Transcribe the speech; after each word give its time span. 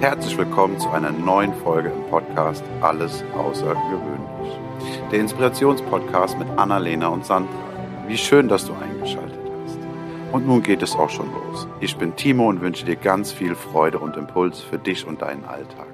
Herzlich 0.00 0.36
willkommen 0.36 0.78
zu 0.78 0.90
einer 0.90 1.10
neuen 1.10 1.54
Folge 1.54 1.88
im 1.88 2.04
Podcast 2.10 2.62
Alles 2.82 3.24
Außergewöhnlich. 3.34 4.58
Der 5.10 5.20
Inspirationspodcast 5.20 6.38
mit 6.38 6.46
Annalena 6.58 7.08
und 7.08 7.24
Sandra. 7.24 7.50
Wie 8.06 8.18
schön, 8.18 8.46
dass 8.46 8.66
du 8.66 8.74
eingeschaltet 8.74 9.40
hast. 9.64 9.78
Und 10.32 10.46
nun 10.46 10.62
geht 10.62 10.82
es 10.82 10.94
auch 10.94 11.08
schon 11.08 11.32
los. 11.32 11.66
Ich 11.80 11.96
bin 11.96 12.14
Timo 12.14 12.46
und 12.50 12.60
wünsche 12.60 12.84
dir 12.84 12.96
ganz 12.96 13.32
viel 13.32 13.54
Freude 13.54 13.98
und 13.98 14.18
Impuls 14.18 14.60
für 14.60 14.78
dich 14.78 15.06
und 15.06 15.22
deinen 15.22 15.46
Alltag. 15.46 15.88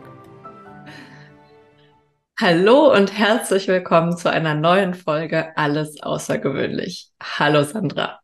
Hallo 2.41 2.93
und 2.93 3.17
herzlich 3.17 3.69
willkommen 3.69 4.17
zu 4.17 4.29
einer 4.33 4.57
neuen 4.57 4.95
Folge 4.95 5.57
Alles 5.57 6.03
Außergewöhnlich. 6.03 7.11
Hallo 7.23 7.63
Sandra. 7.63 8.19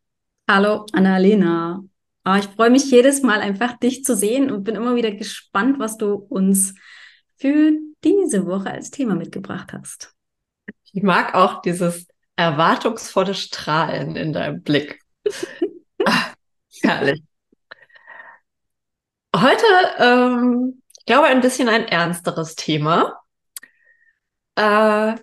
Hallo 0.50 0.86
Annalena. 0.92 1.84
Oh, 2.24 2.34
ich 2.38 2.46
freue 2.46 2.70
mich 2.70 2.90
jedes 2.90 3.22
Mal 3.22 3.40
einfach, 3.40 3.78
dich 3.78 4.04
zu 4.04 4.14
sehen 4.14 4.50
und 4.50 4.64
bin 4.64 4.74
immer 4.74 4.94
wieder 4.94 5.12
gespannt, 5.12 5.78
was 5.78 5.96
du 5.96 6.14
uns 6.14 6.74
für 7.36 7.72
diese 8.04 8.46
Woche 8.46 8.70
als 8.70 8.90
Thema 8.90 9.14
mitgebracht 9.14 9.72
hast. 9.72 10.14
Ich 10.92 11.02
mag 11.02 11.34
auch 11.34 11.62
dieses 11.62 12.06
erwartungsvolle 12.36 13.34
Strahlen 13.34 14.16
in 14.16 14.32
deinem 14.32 14.62
Blick. 14.62 15.00
Ach, 16.04 16.34
herrlich. 16.82 17.22
Heute, 19.34 19.64
ähm, 19.98 20.82
ich 20.96 21.06
glaube, 21.06 21.26
ein 21.28 21.40
bisschen 21.40 21.68
ein 21.68 21.86
ernsteres 21.86 22.54
Thema. 22.56 23.20
Äh, 24.56 25.16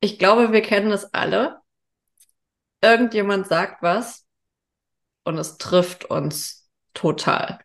ich 0.00 0.18
glaube, 0.18 0.52
wir 0.52 0.62
kennen 0.62 0.90
es 0.90 1.12
alle. 1.12 1.60
Irgendjemand 2.80 3.46
sagt 3.46 3.82
was 3.82 4.25
und 5.26 5.38
es 5.38 5.58
trifft 5.58 6.04
uns 6.04 6.68
total. 6.94 7.58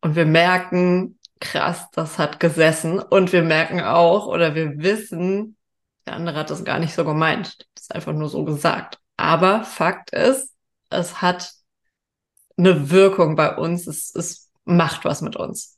Und 0.00 0.14
wir 0.14 0.24
merken, 0.24 1.18
krass, 1.40 1.88
das 1.92 2.18
hat 2.18 2.38
gesessen. 2.38 3.00
Und 3.00 3.32
wir 3.32 3.42
merken 3.42 3.80
auch 3.80 4.26
oder 4.26 4.54
wir 4.54 4.78
wissen, 4.78 5.56
der 6.06 6.14
andere 6.14 6.38
hat 6.38 6.50
das 6.50 6.64
gar 6.64 6.78
nicht 6.78 6.94
so 6.94 7.04
gemeint. 7.04 7.58
Das 7.74 7.84
ist 7.84 7.94
einfach 7.94 8.12
nur 8.12 8.28
so 8.28 8.44
gesagt. 8.44 9.00
Aber 9.16 9.64
Fakt 9.64 10.10
ist, 10.10 10.54
es 10.88 11.20
hat 11.20 11.52
eine 12.56 12.90
Wirkung 12.90 13.34
bei 13.34 13.56
uns. 13.56 13.88
Es, 13.88 14.14
es 14.14 14.50
macht 14.64 15.04
was 15.04 15.22
mit 15.22 15.34
uns. 15.34 15.76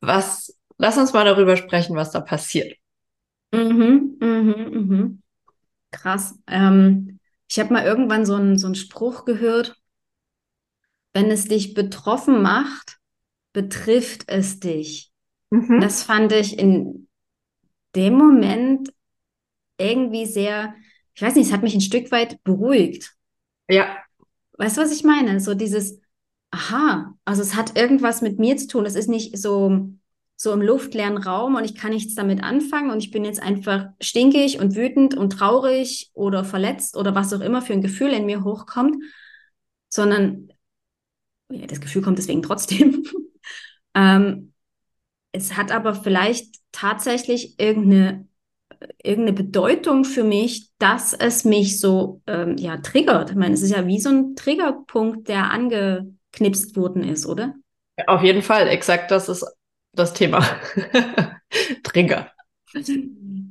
Was, 0.00 0.56
lass 0.78 0.96
uns 0.96 1.12
mal 1.12 1.24
darüber 1.24 1.56
sprechen, 1.56 1.96
was 1.96 2.12
da 2.12 2.20
passiert. 2.20 2.76
Mhm, 3.52 4.16
mhm, 4.20 4.70
mhm. 4.70 5.22
Krass. 5.90 6.38
Ähm, 6.46 7.18
ich 7.52 7.60
habe 7.60 7.74
mal 7.74 7.84
irgendwann 7.84 8.24
so 8.24 8.34
einen, 8.34 8.56
so 8.56 8.66
einen 8.66 8.74
Spruch 8.74 9.26
gehört, 9.26 9.76
wenn 11.12 11.30
es 11.30 11.44
dich 11.44 11.74
betroffen 11.74 12.40
macht, 12.40 12.98
betrifft 13.52 14.24
es 14.28 14.58
dich. 14.58 15.12
Mhm. 15.50 15.78
Das 15.82 16.02
fand 16.02 16.32
ich 16.32 16.58
in 16.58 17.08
dem 17.94 18.14
Moment 18.14 18.90
irgendwie 19.76 20.24
sehr, 20.24 20.74
ich 21.14 21.20
weiß 21.20 21.34
nicht, 21.34 21.48
es 21.48 21.52
hat 21.52 21.62
mich 21.62 21.74
ein 21.74 21.82
Stück 21.82 22.10
weit 22.10 22.42
beruhigt. 22.42 23.12
Ja. 23.68 23.98
Weißt 24.56 24.78
du, 24.78 24.80
was 24.80 24.92
ich 24.92 25.04
meine? 25.04 25.38
So 25.38 25.52
dieses, 25.52 26.00
aha, 26.52 27.12
also 27.26 27.42
es 27.42 27.54
hat 27.54 27.76
irgendwas 27.76 28.22
mit 28.22 28.38
mir 28.38 28.56
zu 28.56 28.66
tun. 28.66 28.86
Es 28.86 28.94
ist 28.94 29.10
nicht 29.10 29.36
so, 29.36 29.90
so 30.42 30.52
im 30.52 30.60
luftleeren 30.60 31.18
Raum 31.18 31.54
und 31.54 31.64
ich 31.64 31.76
kann 31.76 31.92
nichts 31.92 32.16
damit 32.16 32.42
anfangen 32.42 32.90
und 32.90 32.98
ich 32.98 33.12
bin 33.12 33.24
jetzt 33.24 33.40
einfach 33.40 33.86
stinkig 34.00 34.58
und 34.58 34.74
wütend 34.74 35.16
und 35.16 35.30
traurig 35.30 36.10
oder 36.14 36.42
verletzt 36.42 36.96
oder 36.96 37.14
was 37.14 37.32
auch 37.32 37.40
immer 37.40 37.62
für 37.62 37.74
ein 37.74 37.80
Gefühl 37.80 38.10
in 38.10 38.26
mir 38.26 38.42
hochkommt, 38.42 38.96
sondern 39.88 40.48
ja, 41.48 41.64
das 41.68 41.80
Gefühl 41.80 42.02
kommt 42.02 42.18
deswegen 42.18 42.42
trotzdem. 42.42 43.04
ähm, 43.94 44.52
es 45.30 45.56
hat 45.56 45.70
aber 45.70 45.94
vielleicht 45.94 46.56
tatsächlich 46.72 47.60
irgendeine, 47.60 48.26
irgendeine 49.00 49.36
Bedeutung 49.36 50.04
für 50.04 50.24
mich, 50.24 50.70
dass 50.78 51.12
es 51.12 51.44
mich 51.44 51.78
so 51.78 52.20
ähm, 52.26 52.56
ja, 52.56 52.78
triggert. 52.78 53.30
Ich 53.30 53.36
meine, 53.36 53.54
es 53.54 53.62
ist 53.62 53.70
ja 53.70 53.86
wie 53.86 54.00
so 54.00 54.08
ein 54.08 54.34
Triggerpunkt, 54.34 55.28
der 55.28 55.52
angeknipst 55.52 56.74
worden 56.74 57.04
ist, 57.04 57.26
oder? 57.26 57.54
Auf 58.08 58.24
jeden 58.24 58.42
Fall, 58.42 58.66
exakt 58.66 59.12
das 59.12 59.28
ist 59.28 59.46
das 59.92 60.12
Thema. 60.12 60.44
Trigger. 61.82 62.30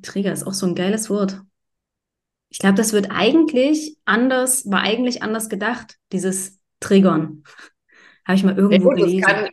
Trigger 0.02 0.34
ist 0.34 0.46
auch 0.46 0.54
so 0.54 0.66
ein 0.66 0.76
geiles 0.76 1.10
Wort. 1.10 1.42
Ich 2.50 2.60
glaube, 2.60 2.76
das 2.76 2.92
wird 2.92 3.12
eigentlich 3.12 3.98
anders, 4.04 4.70
war 4.70 4.82
eigentlich 4.82 5.24
anders 5.24 5.50
gedacht, 5.50 5.98
dieses 6.12 6.60
Triggern. 6.80 7.44
Habe 8.26 8.36
ich 8.36 8.44
mal 8.44 8.58
irgendwo 8.58 8.92
ja, 8.92 8.98
gut, 8.98 8.98
gelesen. 8.98 9.22
Kann, 9.22 9.50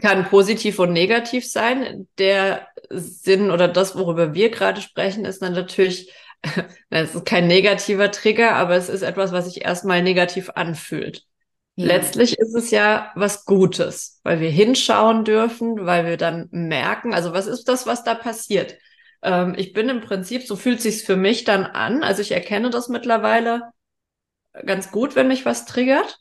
kann 0.00 0.28
positiv 0.28 0.78
und 0.78 0.92
negativ 0.92 1.50
sein. 1.50 2.08
Der 2.18 2.68
Sinn 2.90 3.50
oder 3.50 3.68
das, 3.68 3.96
worüber 3.96 4.34
wir 4.34 4.50
gerade 4.50 4.80
sprechen, 4.80 5.24
ist 5.24 5.42
dann 5.42 5.54
natürlich, 5.54 6.12
es 6.90 7.14
ist 7.14 7.24
kein 7.24 7.46
negativer 7.46 8.10
Trigger, 8.10 8.54
aber 8.54 8.76
es 8.76 8.88
ist 8.88 9.02
etwas, 9.02 9.32
was 9.32 9.46
sich 9.46 9.64
erstmal 9.64 10.02
negativ 10.02 10.50
anfühlt. 10.50 11.24
Ja. 11.76 11.86
Letztlich 11.86 12.38
ist 12.38 12.54
es 12.54 12.70
ja 12.70 13.10
was 13.14 13.44
Gutes, 13.46 14.20
weil 14.24 14.40
wir 14.40 14.50
hinschauen 14.50 15.24
dürfen, 15.24 15.86
weil 15.86 16.04
wir 16.04 16.16
dann 16.18 16.48
merken, 16.50 17.14
also 17.14 17.32
was 17.32 17.46
ist 17.46 17.64
das, 17.68 17.86
was 17.86 18.04
da 18.04 18.14
passiert? 18.14 18.76
Ähm, 19.22 19.54
ich 19.56 19.72
bin 19.72 19.88
im 19.88 20.02
Prinzip, 20.02 20.42
so 20.46 20.56
fühlt 20.56 20.82
sich's 20.82 21.02
für 21.02 21.16
mich 21.16 21.44
dann 21.44 21.64
an. 21.64 22.02
Also 22.02 22.20
ich 22.20 22.32
erkenne 22.32 22.68
das 22.70 22.88
mittlerweile 22.88 23.70
ganz 24.66 24.90
gut, 24.90 25.16
wenn 25.16 25.28
mich 25.28 25.46
was 25.46 25.64
triggert. 25.64 26.18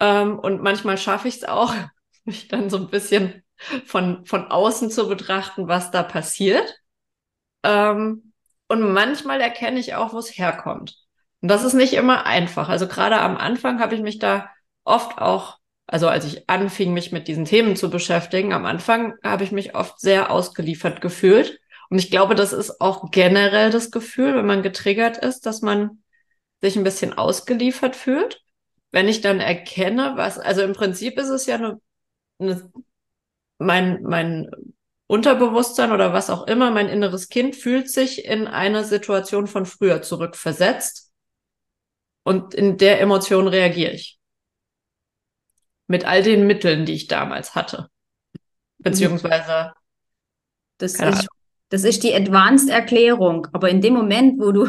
Ähm, 0.00 0.38
und 0.38 0.62
manchmal 0.62 0.98
schaffe 0.98 1.28
ich 1.28 1.36
es 1.36 1.44
auch, 1.44 1.74
mich 2.24 2.48
dann 2.48 2.70
so 2.70 2.78
ein 2.78 2.88
bisschen 2.88 3.42
von, 3.84 4.24
von 4.24 4.46
außen 4.50 4.90
zu 4.90 5.08
betrachten, 5.08 5.68
was 5.68 5.90
da 5.90 6.02
passiert. 6.02 6.78
Ähm, 7.62 8.32
und 8.68 8.92
manchmal 8.92 9.40
erkenne 9.40 9.80
ich 9.80 9.94
auch, 9.94 10.12
wo 10.14 10.18
es 10.18 10.38
herkommt. 10.38 10.96
Und 11.42 11.48
das 11.50 11.64
ist 11.64 11.74
nicht 11.74 11.92
immer 11.94 12.26
einfach. 12.26 12.68
Also 12.68 12.86
gerade 12.86 13.18
am 13.20 13.36
Anfang 13.36 13.80
habe 13.80 13.94
ich 13.94 14.00
mich 14.00 14.18
da 14.18 14.50
oft 14.84 15.18
auch, 15.18 15.58
also 15.86 16.08
als 16.08 16.24
ich 16.24 16.48
anfing, 16.48 16.92
mich 16.92 17.12
mit 17.12 17.28
diesen 17.28 17.44
Themen 17.44 17.76
zu 17.76 17.90
beschäftigen, 17.90 18.52
am 18.52 18.64
Anfang 18.66 19.14
habe 19.24 19.44
ich 19.44 19.52
mich 19.52 19.74
oft 19.74 20.00
sehr 20.00 20.30
ausgeliefert 20.30 21.00
gefühlt. 21.00 21.58
Und 21.88 21.98
ich 21.98 22.10
glaube, 22.10 22.34
das 22.34 22.52
ist 22.52 22.80
auch 22.80 23.10
generell 23.10 23.70
das 23.70 23.90
Gefühl, 23.90 24.36
wenn 24.36 24.46
man 24.46 24.62
getriggert 24.62 25.16
ist, 25.18 25.46
dass 25.46 25.62
man 25.62 26.02
sich 26.60 26.76
ein 26.76 26.84
bisschen 26.84 27.12
ausgeliefert 27.16 27.96
fühlt. 27.96 28.42
Wenn 28.92 29.08
ich 29.08 29.20
dann 29.20 29.40
erkenne, 29.40 30.12
was, 30.16 30.38
also 30.38 30.62
im 30.62 30.72
Prinzip 30.72 31.18
ist 31.18 31.28
es 31.28 31.46
ja 31.46 31.56
eine, 31.56 31.80
eine 32.38 32.70
mein, 33.58 34.02
mein 34.02 34.50
Unterbewusstsein 35.06 35.90
oder 35.92 36.12
was 36.12 36.30
auch 36.30 36.46
immer, 36.46 36.70
mein 36.70 36.88
inneres 36.88 37.28
Kind 37.28 37.56
fühlt 37.56 37.90
sich 37.90 38.24
in 38.24 38.46
eine 38.46 38.84
Situation 38.84 39.48
von 39.48 39.66
früher 39.66 40.02
zurückversetzt. 40.02 41.12
Und 42.22 42.54
in 42.54 42.78
der 42.78 43.00
Emotion 43.00 43.48
reagiere 43.48 43.92
ich 43.92 44.19
mit 45.90 46.04
all 46.04 46.22
den 46.22 46.46
Mitteln, 46.46 46.86
die 46.86 46.92
ich 46.92 47.08
damals 47.08 47.56
hatte. 47.56 47.90
Beziehungsweise. 48.78 49.72
Das 50.78 50.94
ist, 50.94 51.26
das 51.68 51.82
ist 51.82 52.04
die 52.04 52.14
Advanced-Erklärung. 52.14 53.48
Aber 53.52 53.68
in 53.68 53.80
dem 53.80 53.94
Moment, 53.94 54.40
wo 54.40 54.52
du, 54.52 54.68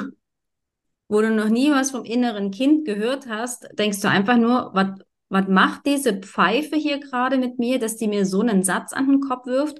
wo 1.07 1.21
du 1.21 1.29
noch 1.29 1.49
nie 1.49 1.69
was 1.69 1.91
vom 1.91 2.05
inneren 2.05 2.49
Kind 2.49 2.85
gehört 2.85 3.27
hast, 3.29 3.69
denkst 3.77 4.01
du 4.01 4.09
einfach 4.09 4.37
nur, 4.37 4.71
was, 4.73 4.87
was 5.29 5.47
macht 5.47 5.85
diese 5.85 6.17
Pfeife 6.17 6.75
hier 6.75 6.99
gerade 6.99 7.37
mit 7.37 7.59
mir, 7.59 7.77
dass 7.77 7.97
die 7.97 8.07
mir 8.07 8.25
so 8.25 8.41
einen 8.41 8.63
Satz 8.63 8.91
an 8.91 9.07
den 9.07 9.19
Kopf 9.21 9.45
wirft 9.45 9.77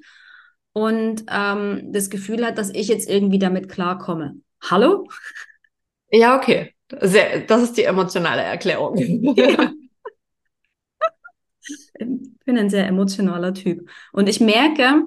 und 0.72 1.24
ähm, 1.28 1.92
das 1.92 2.08
Gefühl 2.08 2.46
hat, 2.46 2.56
dass 2.56 2.70
ich 2.70 2.86
jetzt 2.86 3.10
irgendwie 3.10 3.40
damit 3.40 3.68
klarkomme. 3.68 4.36
Hallo? 4.62 5.08
Ja, 6.12 6.36
okay. 6.36 6.72
Sehr, 7.00 7.40
das 7.40 7.62
ist 7.62 7.76
die 7.76 7.84
emotionale 7.84 8.42
Erklärung. 8.42 8.96
Ja. 9.36 9.72
Ich 12.02 12.44
bin 12.44 12.58
ein 12.58 12.70
sehr 12.70 12.86
emotionaler 12.86 13.54
Typ. 13.54 13.88
Und 14.12 14.28
ich 14.28 14.40
merke, 14.40 15.04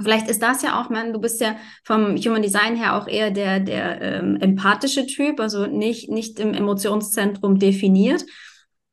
vielleicht 0.00 0.28
ist 0.28 0.42
das 0.42 0.62
ja 0.62 0.80
auch, 0.80 0.90
man, 0.90 1.12
du 1.12 1.20
bist 1.20 1.40
ja 1.40 1.56
vom 1.84 2.16
Human 2.16 2.42
Design 2.42 2.76
her 2.76 2.96
auch 2.96 3.06
eher 3.06 3.30
der, 3.30 3.60
der 3.60 4.00
ähm, 4.00 4.36
empathische 4.40 5.06
Typ, 5.06 5.40
also 5.40 5.66
nicht, 5.66 6.10
nicht 6.10 6.38
im 6.40 6.54
Emotionszentrum 6.54 7.58
definiert. 7.58 8.24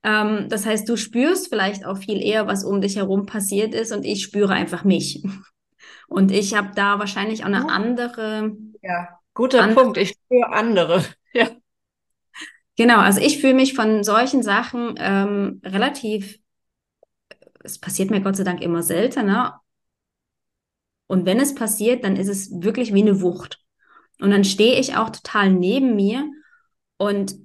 Ähm, 0.03 0.47
das 0.50 0.65
heißt, 0.65 0.88
du 0.88 0.95
spürst 0.95 1.50
vielleicht 1.50 1.85
auch 1.85 1.97
viel 1.97 2.21
eher, 2.21 2.47
was 2.47 2.63
um 2.63 2.81
dich 2.81 2.97
herum 2.97 3.25
passiert 3.25 3.73
ist 3.73 3.91
und 3.91 4.06
ich 4.06 4.23
spüre 4.23 4.53
einfach 4.53 4.83
mich. 4.83 5.23
Und 6.07 6.31
ich 6.31 6.56
habe 6.56 6.69
da 6.75 7.00
wahrscheinlich 7.00 7.41
auch 7.41 7.47
eine 7.47 7.69
andere. 7.69 8.56
Ja, 8.81 9.19
guter 9.33 9.61
andere, 9.61 9.83
Punkt. 9.83 9.97
Ich 9.97 10.11
spüre 10.11 10.50
andere. 10.50 11.03
Ja. 11.33 11.50
Genau, 12.77 12.97
also 12.97 13.19
ich 13.21 13.39
fühle 13.39 13.53
mich 13.53 13.75
von 13.75 14.03
solchen 14.03 14.41
Sachen 14.41 14.95
ähm, 14.97 15.61
relativ 15.63 16.39
es 17.67 17.79
passiert 17.79 18.09
mir 18.09 18.21
Gott 18.21 18.37
sei 18.37 18.43
Dank 18.43 18.61
immer 18.61 18.81
seltener. 18.81 19.61
Und 21.07 21.25
wenn 21.25 21.39
es 21.39 21.55
passiert, 21.55 22.03
dann 22.03 22.15
ist 22.15 22.29
es 22.29 22.51
wirklich 22.61 22.93
wie 22.93 23.01
eine 23.01 23.21
Wucht. 23.21 23.59
Und 24.19 24.31
dann 24.31 24.43
stehe 24.43 24.79
ich 24.79 24.95
auch 24.95 25.09
total 25.09 25.51
neben 25.51 25.95
mir 25.95 26.29
und, 26.97 27.35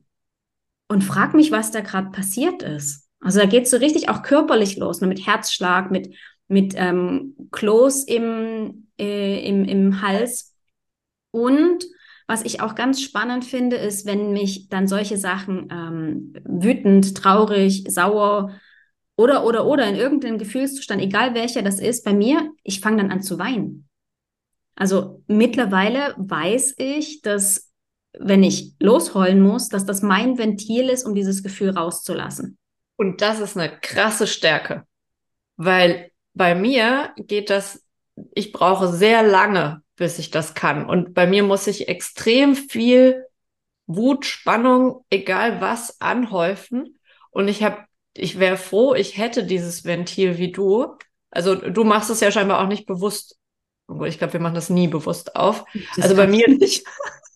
und 0.89 1.03
frage 1.03 1.37
mich, 1.37 1.53
was 1.53 1.71
da 1.71 1.81
gerade 1.81 2.11
passiert 2.11 2.63
ist. 2.63 3.09
Also 3.21 3.41
da 3.41 3.47
geht 3.47 3.65
es 3.65 3.71
so 3.71 3.77
richtig 3.77 4.09
auch 4.09 4.23
körperlich 4.23 4.77
los, 4.77 5.01
ne? 5.01 5.07
mit 5.07 5.27
Herzschlag, 5.27 5.91
mit, 5.91 6.17
mit 6.49 6.75
ähm, 6.77 7.37
Kloß 7.53 8.05
im, 8.05 8.89
äh, 8.99 9.47
im, 9.47 9.65
im 9.65 10.03
Hals. 10.03 10.55
Und 11.31 11.85
was 12.27 12.45
ich 12.45 12.61
auch 12.61 12.75
ganz 12.75 13.01
spannend 13.01 13.45
finde, 13.45 13.77
ist, 13.77 14.07
wenn 14.07 14.33
mich 14.33 14.69
dann 14.69 14.89
solche 14.89 15.19
Sachen 15.19 15.69
ähm, 15.71 16.35
wütend, 16.45 17.17
traurig, 17.17 17.85
sauer 17.89 18.53
oder, 19.23 19.45
oder, 19.45 19.67
oder 19.67 19.87
in 19.87 19.95
irgendeinem 19.95 20.39
Gefühlszustand, 20.39 21.01
egal 21.01 21.35
welcher 21.35 21.63
das 21.63 21.79
ist, 21.79 22.05
bei 22.05 22.13
mir, 22.13 22.51
ich 22.65 22.81
fange 22.81 22.99
dann 22.99 23.13
an 23.13 23.23
zu 23.23 23.39
weinen. 23.39 23.89
Also 24.75 25.23
mittlerweile 25.29 26.15
weiß 26.19 26.75
ich, 26.79 27.23
dass 27.23 27.71
wenn 28.19 28.43
ich 28.43 28.75
losheulen 28.79 29.41
muss, 29.41 29.69
dass 29.69 29.87
das 29.87 30.03
mein 30.03 30.39
Ventil 30.39 30.89
ist, 30.89 31.05
um 31.05 31.15
dieses 31.15 31.43
Gefühl 31.43 31.71
rauszulassen. 31.71 32.59
Und 32.97 33.21
das 33.21 33.41
ist 33.41 33.57
eine 33.57 33.79
krasse 33.81 34.27
Stärke, 34.27 34.87
weil 35.57 36.11
bei 36.35 36.55
mir 36.55 37.13
geht 37.17 37.49
das, 37.49 37.85
ich 38.35 38.53
brauche 38.53 38.89
sehr 38.89 39.23
lange, 39.23 39.83
bis 39.97 40.19
ich 40.19 40.31
das 40.31 40.55
kann. 40.55 40.85
Und 40.85 41.15
bei 41.15 41.27
mir 41.27 41.43
muss 41.43 41.67
ich 41.67 41.89
extrem 41.89 42.57
viel 42.57 43.25
Wut, 43.87 44.27
Spannung, 44.27 45.05
egal 45.11 45.61
was, 45.61 46.01
anhäufen. 46.01 46.99
Und 47.31 47.49
ich 47.49 47.63
habe, 47.63 47.79
ich 48.15 48.39
wäre 48.39 48.57
froh, 48.57 48.95
ich 48.95 49.17
hätte 49.17 49.45
dieses 49.45 49.85
Ventil 49.85 50.39
wie 50.39 50.53
du. 50.53 50.97
Also 51.31 51.55
du 51.55 51.85
machst 51.85 52.11
es 52.11 52.21
ja 52.21 52.31
scheinbar 52.31 52.61
auch 52.63 52.69
nicht 52.69 52.87
bewusst. 52.87 53.39
Ich 54.07 54.19
glaube, 54.19 54.35
wir 54.35 54.41
machen 54.41 54.55
das 54.55 54.71
nie 54.71 54.89
bewusst 54.89 55.37
auf. 55.37 55.65
Das 55.97 56.05
also 56.05 56.17
bei 56.17 56.27
mir 56.27 56.49
nicht. 56.49 56.87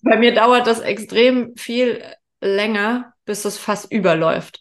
bei 0.02 0.16
mir 0.16 0.34
dauert 0.34 0.66
das 0.66 0.80
extrem 0.80 1.56
viel 1.56 2.02
länger, 2.40 3.14
bis 3.24 3.42
das 3.42 3.58
fast 3.58 3.90
überläuft. 3.90 4.60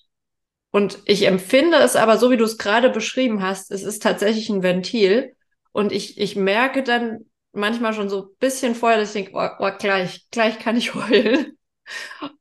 Und 0.72 1.00
ich 1.06 1.26
empfinde 1.26 1.78
es 1.78 1.96
aber 1.96 2.18
so, 2.18 2.32
wie 2.32 2.38
du 2.38 2.44
es 2.44 2.58
gerade 2.58 2.90
beschrieben 2.90 3.42
hast, 3.42 3.72
es 3.72 3.84
ist 3.84 4.04
tatsächlich 4.04 4.50
ein 4.50 4.64
Ventil. 4.64 5.36
Und 5.72 5.92
ich, 5.92 6.18
ich 6.18 6.36
merke 6.36 6.84
dann 6.84 7.26
manchmal 7.54 7.94
schon 7.94 8.10
so 8.10 8.24
ein 8.24 8.36
bisschen 8.40 8.76
vorher, 8.76 9.00
dass 9.00 9.16
ich 9.16 9.26
denke, 9.26 9.38
oh, 9.38 9.50
oh, 9.60 9.72
gleich, 9.80 10.26
gleich 10.32 10.60
kann 10.60 10.76
ich 10.76 10.94
heulen. 10.96 11.58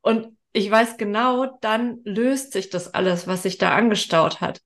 Und 0.01 0.37
ich 0.55 0.71
weiß 0.71 0.97
genau, 0.97 1.59
dann 1.61 1.99
löst 2.05 2.53
sich 2.53 2.71
das 2.71 2.95
alles, 2.95 3.27
was 3.27 3.43
sich 3.43 3.59
da 3.59 3.75
angestaut 3.75 4.41
hat. 4.41 4.61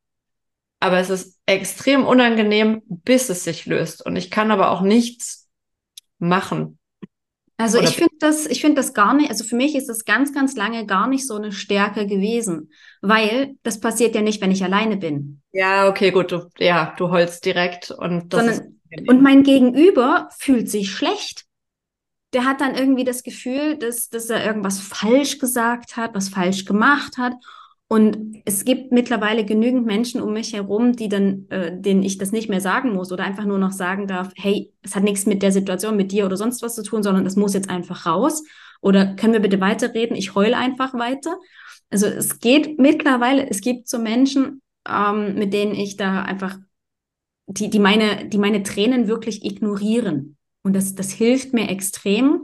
Aber 0.81 0.99
es 0.99 1.11
ist 1.11 1.41
extrem 1.47 2.07
unangenehm, 2.07 2.83
bis 2.87 3.31
es 3.31 3.43
sich 3.43 3.67
löst. 3.67 4.05
Und 4.05 4.15
ich 4.15 4.31
kann 4.31 4.51
aber 4.51 4.71
auch 4.71 4.83
nichts 4.83 5.49
machen. 6.19 6.79
Also 7.57 7.79
Oder 7.79 7.89
ich 7.89 7.97
finde 7.97 8.15
das, 8.21 8.47
ich 8.47 8.61
finde 8.61 8.77
das 8.77 8.95
gar 8.95 9.15
nicht, 9.15 9.31
also 9.31 9.43
für 9.43 9.57
mich 9.57 9.75
ist 9.75 9.89
das 9.89 10.05
ganz, 10.05 10.33
ganz 10.33 10.55
lange 10.55 10.87
gar 10.87 11.09
nicht 11.09 11.27
so 11.27 11.35
eine 11.35 11.51
Stärke 11.51 12.07
gewesen, 12.07 12.71
weil 13.03 13.57
das 13.65 13.81
passiert 13.81 14.15
ja 14.15 14.21
nicht, 14.21 14.41
wenn 14.41 14.53
ich 14.53 14.63
alleine 14.63 14.97
bin. 14.97 15.43
Ja, 15.51 15.89
okay, 15.89 16.13
gut, 16.13 16.31
du, 16.31 16.49
ja, 16.59 16.95
du 16.97 17.11
holst 17.11 17.45
direkt 17.45 17.91
und 17.91 18.33
das 18.33 18.47
Sondern, 18.47 18.81
und 19.09 19.23
mein 19.23 19.43
Gegenüber 19.43 20.29
fühlt 20.39 20.71
sich 20.71 20.93
schlecht. 20.93 21.48
Der 22.35 22.45
hat 22.45 22.61
dann 22.61 22.75
irgendwie 22.75 23.05
das 23.05 23.23
Gefühl, 23.23 23.79
dass, 23.79 24.11
dass 24.11 24.29
er 24.29 24.45
irgendwas 24.45 24.81
falsch 24.81 25.39
gesagt 25.39 25.97
hat, 25.97 26.15
was 26.15 26.29
falsch 26.29 26.65
gemacht 26.65 27.17
hat 27.17 27.35
und 27.91 28.43
es 28.45 28.67
gibt 28.67 28.93
mittlerweile 28.93 29.47
genügend 29.47 29.87
Menschen 29.87 30.21
um 30.21 30.35
mich 30.35 30.53
herum, 30.53 30.93
die 30.93 31.09
dann, 31.09 31.49
äh, 31.49 31.81
denen 31.81 32.03
ich 32.03 32.19
das 32.19 32.33
nicht 32.33 32.51
mehr 32.51 32.61
sagen 32.61 32.93
muss 32.93 33.11
oder 33.11 33.25
einfach 33.25 33.47
nur 33.47 33.59
noch 33.59 33.73
sagen 33.73 34.07
darf, 34.07 34.31
hey, 34.37 34.75
es 34.83 34.95
hat 34.95 35.05
nichts 35.05 35.25
mit 35.25 35.43
der 35.43 35.53
Situation, 35.53 35.97
mit 35.97 36.13
dir 36.13 36.27
oder 36.27 36.37
sonst 36.37 36.61
was 36.61 36.75
zu 36.75 36.83
tun, 36.83 37.03
sondern 37.03 37.25
es 37.25 37.37
muss 37.37 37.55
jetzt 37.55 37.71
einfach 37.71 38.05
raus. 38.05 38.45
Oder 38.83 39.15
können 39.17 39.33
wir 39.33 39.41
bitte 39.41 39.61
weiterreden? 39.61 40.17
Ich 40.17 40.35
heule 40.35 40.59
einfach 40.59 40.93
weiter. 40.93 41.39
Also 41.91 42.07
es 42.07 42.41
geht 42.41 42.79
mittlerweile, 42.79 43.49
es 43.49 43.63
gibt 43.63 43.89
so 43.89 43.99
Menschen, 43.99 44.61
ähm, 44.87 45.37
mit 45.37 45.55
denen 45.55 45.75
ich 45.75 45.97
da 45.97 46.23
einfach, 46.23 46.59
die, 47.47 47.71
die 47.71 47.79
meine, 47.79 48.29
die 48.29 48.39
meine 48.39 48.63
Tränen 48.63 49.09
wirklich 49.09 49.47
ignorieren. 49.47 50.37
Und 50.69 50.75
das, 50.75 50.95
das 50.95 51.11
hilft 51.11 51.55
mir 51.55 51.71
extrem, 51.71 52.43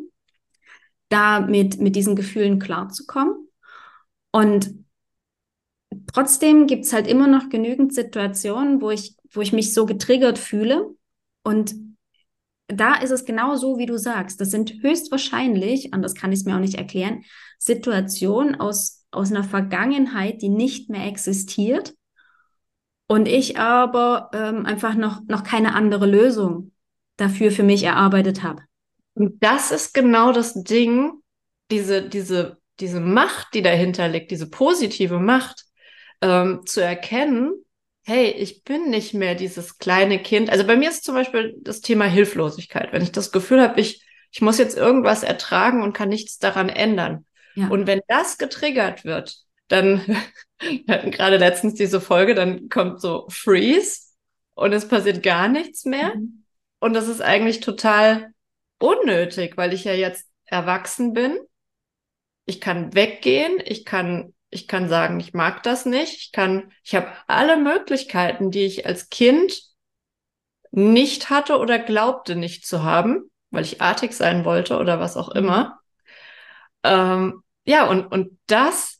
da 1.11 1.41
mit, 1.41 1.79
mit 1.79 1.95
diesen 1.95 2.17
Gefühlen 2.17 2.59
klarzukommen. 2.59 3.35
Und 4.33 4.83
trotzdem 6.11 6.67
gibt 6.67 6.87
es 6.87 6.95
halt 6.95 7.07
immer 7.07 7.27
noch 7.27 7.51
genügend 7.51 7.93
Situationen, 7.93 8.81
wo 8.81 8.91
ich, 8.91 9.15
wo 9.31 9.43
ich 9.43 9.53
mich 9.53 9.75
so 9.75 9.85
getriggert 9.85 10.39
fühle. 10.39 10.95
Und 11.43 11.75
da 12.67 12.95
ist 12.95 13.11
es 13.11 13.27
genau 13.27 13.57
so, 13.57 13.77
wie 13.77 13.85
du 13.85 13.99
sagst. 13.99 14.41
Das 14.41 14.51
sind 14.51 14.83
höchstwahrscheinlich, 14.83 15.93
anders 15.93 16.15
kann 16.15 16.33
ich 16.33 16.39
es 16.39 16.45
mir 16.47 16.57
auch 16.57 16.61
nicht 16.61 16.77
erklären, 16.77 17.25
Situationen 17.59 18.55
aus, 18.55 19.05
aus 19.11 19.31
einer 19.31 19.45
Vergangenheit, 19.45 20.41
die 20.41 20.49
nicht 20.49 20.89
mehr 20.89 21.07
existiert. 21.07 21.93
Und 23.07 23.29
ich 23.29 23.59
aber 23.59 24.31
ähm, 24.33 24.65
einfach 24.65 24.95
noch, 24.95 25.21
noch 25.27 25.43
keine 25.43 25.75
andere 25.75 26.07
Lösung 26.07 26.71
dafür 27.17 27.51
für 27.51 27.63
mich 27.63 27.83
erarbeitet 27.83 28.43
habe. 28.43 28.63
Und 29.15 29.43
das 29.43 29.71
ist 29.71 29.95
genau 29.95 30.33
das 30.33 30.55
Ding, 30.55 31.13
diese, 31.71 32.09
diese, 32.09 32.59
diese 32.81 33.01
Macht, 33.01 33.55
die 33.55 33.63
dahinter 33.63 34.09
liegt, 34.09 34.31
diese 34.31 34.51
positive 34.51 35.19
Macht, 35.19 35.65
ähm, 36.21 36.63
zu 36.67 36.81
erkennen, 36.83 37.53
hey, 38.03 38.31
ich 38.31 38.65
bin 38.65 38.91
nicht 38.91 39.15
mehr 39.15 39.35
dieses 39.35 39.79
kleine 39.79 40.21
Kind. 40.21 40.51
Also 40.51 40.67
bei 40.67 40.77
mir 40.77 40.91
ist 40.91 41.05
zum 41.05 41.15
Beispiel 41.15 41.57
das 41.61 41.81
Thema 41.81 42.05
Hilflosigkeit. 42.05 42.93
Wenn 42.93 43.03
ich 43.03 43.13
das 43.13 43.33
Gefühl 43.33 43.63
habe, 43.63 43.81
ich, 43.81 44.05
ich 44.31 44.43
muss 44.43 44.59
jetzt 44.59 44.77
irgendwas 44.77 45.23
ertragen 45.23 45.83
und 45.83 45.95
kann 45.95 46.11
nichts 46.11 46.39
daran 46.39 46.69
ändern. 46.69 47.25
Ja. 47.55 47.69
Und 47.69 47.87
wenn 47.87 48.01
das 48.09 48.37
getriggert 48.37 49.05
wird, 49.05 49.37
dann, 49.69 50.05
wir 50.61 50.95
hatten 50.95 51.11
gerade 51.11 51.39
letztens 51.39 51.75
diese 51.75 52.01
Folge, 52.01 52.35
dann 52.35 52.69
kommt 52.69 53.01
so 53.01 53.27
Freeze 53.31 54.01
und 54.55 54.73
es 54.73 54.87
passiert 54.87 55.23
gar 55.23 55.49
nichts 55.49 55.85
mehr. 55.85 56.15
Mhm. 56.15 56.44
Und 56.85 56.93
das 56.93 57.09
ist 57.09 57.23
eigentlich 57.23 57.61
total 57.61 58.35
unnötig, 58.79 59.57
weil 59.57 59.73
ich 59.73 59.85
ja 59.85 59.95
jetzt 59.95 60.29
erwachsen 60.45 61.15
bin. 61.15 61.39
Ich 62.45 62.61
kann 62.61 62.95
weggehen, 62.95 63.59
ich 63.65 63.87
kann 63.87 64.35
ich 64.51 64.69
kann 64.69 64.91
sagen, 64.91 65.19
ich 65.19 65.33
mag 65.33 65.63
das 65.63 65.87
nicht. 65.87 66.13
Ich 66.19 66.33
kann, 66.33 66.71
ich 66.83 66.95
habe 66.95 67.09
alle 67.27 67.57
Möglichkeiten, 67.57 68.51
die 68.51 68.67
ich 68.67 68.85
als 68.85 69.09
Kind 69.09 69.63
nicht 70.73 71.31
hatte 71.31 71.57
oder 71.57 71.79
glaubte 71.79 72.37
nicht 72.37 72.67
zu 72.67 72.83
haben, 72.83 73.31
weil 73.51 73.65
ich 73.65 73.81
artig 73.81 74.13
sein 74.13 74.45
wollte 74.45 74.77
oder 74.77 75.01
was 75.01 75.17
auch 75.17 75.31
immer. 75.31 75.81
Ähm, 76.83 77.43
ja, 77.65 77.89
und, 77.89 78.13
und 78.13 78.39
das 78.47 78.94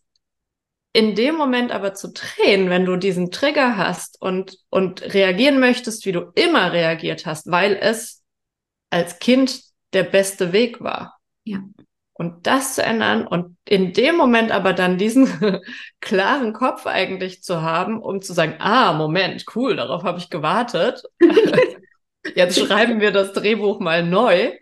in 0.95 1.15
dem 1.15 1.35
Moment 1.35 1.73
aber 1.73 1.93
zu 1.93 2.13
drehen, 2.13 2.71
wenn 2.71 2.87
du 2.87 2.97
diesen 2.97 3.31
Trigger 3.31 3.77
hast 3.77 4.21
und, 4.23 4.57
und 4.71 5.03
reagieren 5.13 5.61
möchtest, 5.61 6.07
wie 6.07 6.13
du 6.13 6.33
immer 6.35 6.73
reagiert 6.73 7.27
hast, 7.27 7.51
weil 7.51 7.77
es 7.79 8.23
als 8.89 9.19
Kind 9.19 9.61
der 9.93 10.05
beste 10.05 10.53
Weg 10.55 10.81
war. 10.81 11.19
Ja 11.45 11.61
und 12.15 12.47
das 12.47 12.77
zu 12.77 12.83
ändern 12.83 13.27
und 13.27 13.57
in 13.69 13.93
dem 13.93 14.17
Moment 14.17 14.53
aber 14.53 14.73
dann 14.73 14.99
diesen 14.99 15.29
klaren 16.01 16.53
Kopf 16.53 16.87
eigentlich 16.87 17.43
zu 17.43 17.61
haben, 17.61 18.01
um 18.01 18.23
zu 18.23 18.33
sagen, 18.33 18.55
ah, 18.61 18.93
Moment, 18.93 19.45
cool, 19.55 19.77
darauf 19.77 20.05
habe 20.05 20.19
ich 20.19 20.31
gewartet. 20.31 21.03
Jetzt 22.35 22.59
schreiben 22.59 23.01
wir 23.01 23.11
das 23.11 23.33
Drehbuch 23.33 23.81
mal 23.81 24.05
neu. 24.07 24.53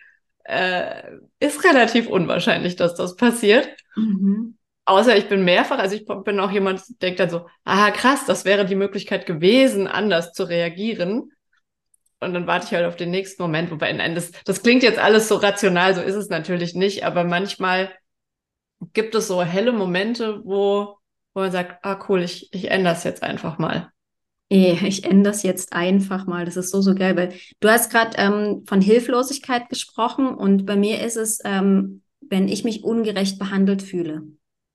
Äh, 0.44 1.02
ist 1.38 1.62
relativ 1.62 2.08
unwahrscheinlich, 2.08 2.74
dass 2.76 2.94
das 2.94 3.16
passiert. 3.16 3.68
Mhm. 3.96 4.56
Außer 4.84 5.16
ich 5.16 5.28
bin 5.28 5.44
mehrfach, 5.44 5.78
also 5.78 5.94
ich 5.94 6.04
bin 6.06 6.40
auch 6.40 6.50
jemand, 6.50 6.80
der 6.88 6.96
denkt 7.00 7.20
dann 7.20 7.30
so, 7.30 7.46
ah 7.64 7.90
krass, 7.92 8.24
das 8.26 8.44
wäre 8.44 8.66
die 8.66 8.74
Möglichkeit 8.74 9.26
gewesen, 9.26 9.86
anders 9.86 10.32
zu 10.32 10.42
reagieren 10.42 11.30
und 12.22 12.34
dann 12.34 12.46
warte 12.46 12.66
ich 12.66 12.72
halt 12.72 12.86
auf 12.86 12.96
den 12.96 13.10
nächsten 13.10 13.42
Moment. 13.42 13.70
Wobei, 13.70 13.92
nein, 13.92 14.14
das, 14.14 14.30
das 14.44 14.62
klingt 14.62 14.82
jetzt 14.82 14.98
alles 14.98 15.28
so 15.28 15.36
rational, 15.36 15.94
so 15.94 16.00
ist 16.00 16.14
es 16.14 16.28
natürlich 16.28 16.74
nicht, 16.74 17.04
aber 17.04 17.24
manchmal 17.24 17.90
gibt 18.92 19.14
es 19.14 19.28
so 19.28 19.42
helle 19.42 19.72
Momente, 19.72 20.40
wo, 20.44 20.96
wo 21.34 21.40
man 21.40 21.52
sagt, 21.52 21.84
ah 21.84 21.98
cool, 22.08 22.22
ich, 22.22 22.52
ich 22.52 22.70
ändere 22.70 22.94
es 22.94 23.04
jetzt 23.04 23.22
einfach 23.22 23.58
mal. 23.58 23.90
Ich 24.48 25.04
ändere 25.04 25.32
es 25.32 25.42
jetzt 25.42 25.72
einfach 25.72 26.26
mal. 26.26 26.44
Das 26.44 26.56
ist 26.56 26.70
so, 26.70 26.82
so 26.82 26.94
geil, 26.94 27.16
weil 27.16 27.32
du 27.60 27.70
hast 27.70 27.90
gerade 27.90 28.16
ähm, 28.18 28.64
von 28.66 28.80
Hilflosigkeit 28.82 29.68
gesprochen 29.68 30.28
und 30.28 30.66
bei 30.66 30.76
mir 30.76 31.02
ist 31.02 31.16
es, 31.16 31.38
ähm, 31.44 32.02
wenn 32.20 32.48
ich 32.48 32.62
mich 32.62 32.84
ungerecht 32.84 33.38
behandelt 33.38 33.82
fühle. 33.82 34.22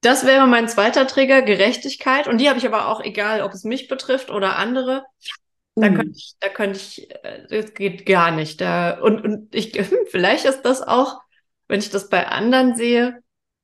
Das 0.02 0.26
wäre 0.26 0.48
mein 0.48 0.68
zweiter 0.68 1.08
Trigger, 1.08 1.42
Gerechtigkeit. 1.42 2.28
Und 2.28 2.40
die 2.40 2.50
habe 2.50 2.60
ich 2.60 2.68
aber 2.68 2.88
auch, 2.88 3.02
egal 3.02 3.42
ob 3.42 3.54
es 3.54 3.64
mich 3.64 3.88
betrifft 3.88 4.30
oder 4.30 4.58
andere. 4.58 5.04
Da 5.76 5.90
könnte 5.90 6.18
ich, 6.18 6.36
da 6.40 6.50
könnte 6.50 6.80
ich, 6.80 7.12
äh, 7.24 7.48
das 7.50 7.74
geht 7.74 8.06
gar 8.06 8.32
nicht. 8.32 8.62
Da, 8.62 9.00
und, 9.00 9.24
und 9.24 9.54
ich, 9.54 9.74
vielleicht 10.10 10.46
ist 10.46 10.62
das 10.62 10.82
auch, 10.82 11.22
wenn 11.68 11.80
ich 11.80 11.90
das 11.90 12.10
bei 12.10 12.28
anderen 12.28 12.76
sehe, 12.76 13.22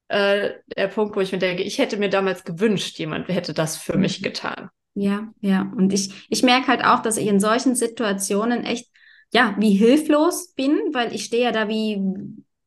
äh, 0.09 0.51
der 0.77 0.87
Punkt, 0.89 1.15
wo 1.15 1.21
ich 1.21 1.31
mir 1.31 1.39
denke, 1.39 1.63
ich 1.63 1.79
hätte 1.79 1.97
mir 1.97 2.09
damals 2.09 2.43
gewünscht, 2.43 2.99
jemand 2.99 3.29
hätte 3.29 3.53
das 3.53 3.77
für 3.77 3.97
mich 3.97 4.19
mhm. 4.19 4.25
getan. 4.25 4.69
Ja, 4.95 5.33
ja. 5.41 5.71
Und 5.75 5.91
ich, 5.91 6.27
ich 6.29 6.43
merke 6.43 6.67
halt 6.67 6.85
auch, 6.85 7.01
dass 7.01 7.17
ich 7.17 7.27
in 7.27 7.39
solchen 7.39 7.75
Situationen 7.75 8.63
echt, 8.63 8.91
ja, 9.31 9.55
wie 9.57 9.71
hilflos 9.71 10.53
bin, 10.53 10.77
weil 10.91 11.15
ich 11.15 11.23
stehe 11.23 11.45
ja 11.45 11.51
da 11.51 11.67
wie, 11.67 11.99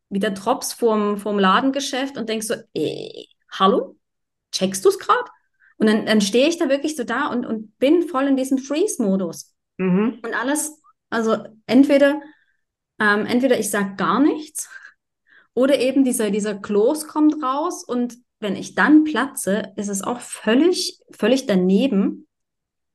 wie 0.08 0.18
der 0.18 0.32
Drops 0.32 0.72
vorm, 0.72 1.18
vorm 1.18 1.38
Ladengeschäft 1.38 2.16
und 2.16 2.28
denk 2.28 2.42
so, 2.42 2.54
ey, 2.74 3.28
hallo? 3.58 3.96
Checkst 4.52 4.84
du 4.84 4.88
es 4.88 4.98
gerade? 4.98 5.30
Und 5.78 5.86
dann, 5.88 6.06
dann 6.06 6.20
stehe 6.20 6.48
ich 6.48 6.58
da 6.58 6.68
wirklich 6.68 6.96
so 6.96 7.04
da 7.04 7.26
und, 7.26 7.44
und 7.44 7.78
bin 7.78 8.08
voll 8.08 8.24
in 8.24 8.36
diesem 8.36 8.58
Freeze-Modus. 8.58 9.54
Mhm. 9.78 10.20
Und 10.22 10.34
alles, 10.34 10.80
also 11.10 11.44
entweder, 11.66 12.20
ähm, 12.98 13.26
entweder 13.26 13.58
ich 13.58 13.70
sage 13.70 13.96
gar 13.96 14.20
nichts 14.20 14.70
oder 15.54 15.78
eben 15.78 16.04
dieser, 16.04 16.30
dieser 16.30 16.54
Kloß 16.54 17.08
kommt 17.08 17.42
raus 17.42 17.84
und 17.84 18.16
wenn 18.40 18.56
ich 18.56 18.74
dann 18.74 19.04
platze, 19.04 19.72
ist 19.76 19.88
es 19.88 20.02
auch 20.02 20.20
völlig, 20.20 21.00
völlig 21.10 21.46
daneben, 21.46 22.26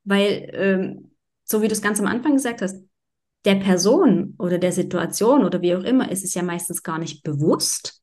weil, 0.03 0.49
ähm, 0.53 1.11
so 1.43 1.61
wie 1.61 1.67
du 1.67 1.73
es 1.73 1.81
ganz 1.81 1.99
am 1.99 2.07
Anfang 2.07 2.33
gesagt 2.33 2.61
hast, 2.61 2.83
der 3.45 3.55
Person 3.55 4.35
oder 4.37 4.59
der 4.59 4.71
Situation 4.71 5.43
oder 5.43 5.61
wie 5.61 5.75
auch 5.75 5.83
immer 5.83 6.11
ist 6.11 6.23
es 6.23 6.35
ja 6.35 6.43
meistens 6.43 6.83
gar 6.83 6.99
nicht 6.99 7.23
bewusst, 7.23 8.00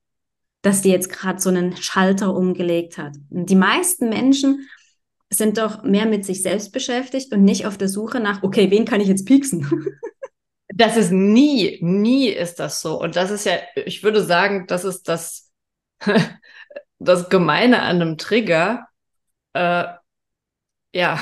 dass 0.63 0.83
die 0.83 0.91
jetzt 0.91 1.11
gerade 1.11 1.41
so 1.41 1.49
einen 1.49 1.77
Schalter 1.77 2.35
umgelegt 2.35 2.99
hat. 2.99 3.15
Die 3.31 3.55
meisten 3.55 4.09
Menschen 4.09 4.69
sind 5.31 5.59
doch 5.59 5.83
mehr 5.83 6.07
mit 6.07 6.25
sich 6.25 6.43
selbst 6.43 6.73
beschäftigt 6.73 7.33
und 7.33 7.45
nicht 7.45 7.67
auf 7.67 7.79
der 7.79 7.89
Suche 7.89 8.21
nach, 8.21 8.43
okay, 8.43 8.71
wen 8.71 8.85
kann 8.85 9.01
ich 9.01 9.09
jetzt 9.09 9.27
pieksen? 9.27 9.69
Das 10.75 10.97
ist 10.97 11.11
nie, 11.11 11.79
nie 11.81 12.29
ist 12.29 12.61
das 12.61 12.83
so. 12.83 13.01
Und 13.01 13.17
das 13.17 13.33
ist 13.33 13.47
ja, 13.47 13.57
ich 13.75 14.05
würde 14.05 14.23
sagen, 14.23 14.67
das 14.69 14.85
ist 14.85 15.09
das, 15.09 15.51
das 17.01 17.29
Gemeine 17.31 17.83
an 17.83 18.01
einem 18.01 18.19
Trigger. 18.19 18.87
Äh, 19.55 19.85
ja, 20.93 21.19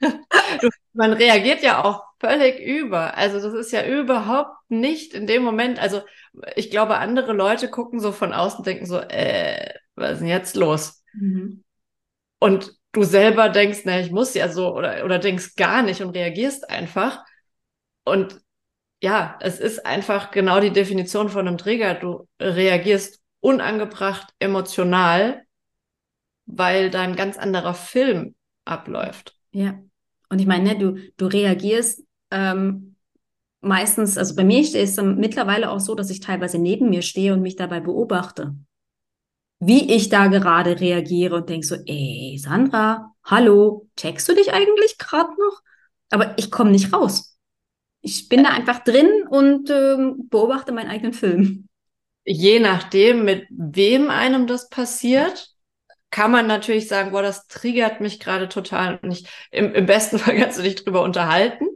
man 0.92 1.12
reagiert 1.14 1.62
ja 1.62 1.82
auch 1.82 2.09
völlig 2.20 2.60
über. 2.60 3.16
Also 3.16 3.40
das 3.40 3.54
ist 3.54 3.72
ja 3.72 3.84
überhaupt 3.84 4.56
nicht 4.68 5.14
in 5.14 5.26
dem 5.26 5.42
Moment. 5.42 5.80
Also 5.80 6.02
ich 6.54 6.70
glaube, 6.70 6.98
andere 6.98 7.32
Leute 7.32 7.70
gucken 7.70 7.98
so 7.98 8.12
von 8.12 8.32
außen, 8.32 8.62
denken 8.62 8.86
so, 8.86 8.98
äh, 9.00 9.74
was 9.94 10.12
ist 10.12 10.18
denn 10.20 10.28
jetzt 10.28 10.54
los? 10.54 11.02
Mhm. 11.14 11.64
Und 12.38 12.72
du 12.92 13.02
selber 13.02 13.48
denkst, 13.48 13.80
na, 13.84 14.00
ich 14.00 14.10
muss 14.10 14.34
ja 14.34 14.48
so 14.48 14.74
oder, 14.74 15.04
oder 15.04 15.18
denkst 15.18 15.56
gar 15.56 15.82
nicht 15.82 16.02
und 16.02 16.10
reagierst 16.10 16.68
einfach. 16.68 17.24
Und 18.04 18.40
ja, 19.02 19.38
es 19.40 19.58
ist 19.58 19.86
einfach 19.86 20.30
genau 20.30 20.60
die 20.60 20.72
Definition 20.72 21.30
von 21.30 21.48
einem 21.48 21.58
Trigger. 21.58 21.94
Du 21.94 22.28
reagierst 22.40 23.20
unangebracht 23.40 24.28
emotional, 24.38 25.42
weil 26.44 26.90
da 26.90 27.00
ein 27.00 27.16
ganz 27.16 27.38
anderer 27.38 27.74
Film 27.74 28.34
abläuft. 28.66 29.36
Ja. 29.52 29.80
Und 30.28 30.38
ich 30.38 30.46
meine, 30.46 30.74
ne, 30.74 30.78
du, 30.78 30.96
du 31.16 31.26
reagierst 31.26 32.04
ähm, 32.30 32.96
meistens, 33.60 34.18
also 34.18 34.34
bei 34.34 34.44
mir 34.44 34.60
ist 34.60 34.74
es 34.74 34.96
mittlerweile 35.02 35.70
auch 35.70 35.80
so, 35.80 35.94
dass 35.94 36.10
ich 36.10 36.20
teilweise 36.20 36.58
neben 36.58 36.90
mir 36.90 37.02
stehe 37.02 37.32
und 37.32 37.42
mich 37.42 37.56
dabei 37.56 37.80
beobachte, 37.80 38.54
wie 39.60 39.94
ich 39.94 40.08
da 40.08 40.28
gerade 40.28 40.80
reagiere 40.80 41.36
und 41.36 41.48
denke 41.48 41.66
so, 41.66 41.76
ey, 41.86 42.38
Sandra, 42.42 43.14
hallo, 43.24 43.88
checkst 43.96 44.28
du 44.28 44.34
dich 44.34 44.52
eigentlich 44.52 44.96
gerade 44.98 45.30
noch? 45.30 45.60
Aber 46.10 46.38
ich 46.38 46.50
komme 46.50 46.70
nicht 46.70 46.92
raus. 46.92 47.36
Ich 48.00 48.28
bin 48.28 48.44
da 48.44 48.50
einfach 48.50 48.82
drin 48.82 49.08
und 49.28 49.68
ähm, 49.68 50.28
beobachte 50.30 50.72
meinen 50.72 50.88
eigenen 50.90 51.12
Film. 51.12 51.68
Je 52.24 52.58
nachdem, 52.60 53.24
mit 53.24 53.46
wem 53.50 54.08
einem 54.08 54.46
das 54.46 54.70
passiert, 54.70 55.50
kann 56.10 56.30
man 56.30 56.46
natürlich 56.46 56.88
sagen, 56.88 57.12
boah, 57.12 57.22
das 57.22 57.46
triggert 57.46 58.00
mich 58.00 58.18
gerade 58.20 58.48
total. 58.48 58.98
Und 59.02 59.12
ich, 59.12 59.28
im, 59.50 59.74
im 59.74 59.86
besten 59.86 60.18
Fall 60.20 60.36
kannst 60.36 60.58
du 60.58 60.62
dich 60.62 60.76
drüber 60.76 61.02
unterhalten. 61.02 61.66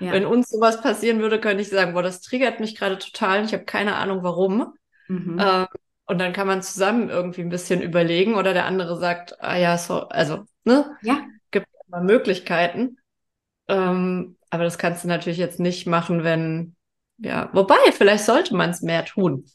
Ja. 0.00 0.12
Wenn 0.12 0.26
uns 0.26 0.48
sowas 0.48 0.80
passieren 0.80 1.20
würde, 1.20 1.40
könnte 1.40 1.62
ich 1.62 1.68
sagen, 1.68 1.94
boah, 1.94 2.02
das 2.02 2.20
triggert 2.20 2.60
mich 2.60 2.74
gerade 2.76 2.98
total 2.98 3.40
und 3.40 3.46
ich 3.46 3.52
habe 3.52 3.64
keine 3.64 3.96
Ahnung 3.96 4.22
warum. 4.22 4.74
Mhm. 5.08 5.38
Ähm, 5.40 5.66
und 6.06 6.18
dann 6.18 6.32
kann 6.32 6.46
man 6.46 6.62
zusammen 6.62 7.08
irgendwie 7.08 7.40
ein 7.40 7.48
bisschen 7.48 7.80
überlegen 7.80 8.34
oder 8.34 8.52
der 8.52 8.66
andere 8.66 8.98
sagt, 8.98 9.40
ah 9.42 9.56
ja, 9.56 9.78
so, 9.78 10.08
also, 10.08 10.44
ne? 10.64 10.96
Ja. 11.02 11.24
Gibt 11.50 11.66
immer 11.88 12.02
Möglichkeiten. 12.02 12.98
Ähm, 13.68 14.36
aber 14.50 14.64
das 14.64 14.78
kannst 14.78 15.04
du 15.04 15.08
natürlich 15.08 15.38
jetzt 15.38 15.60
nicht 15.60 15.86
machen, 15.86 16.24
wenn, 16.24 16.76
ja, 17.18 17.48
wobei, 17.52 17.76
vielleicht 17.92 18.24
sollte 18.24 18.54
man 18.54 18.70
es 18.70 18.82
mehr 18.82 19.04
tun. 19.04 19.46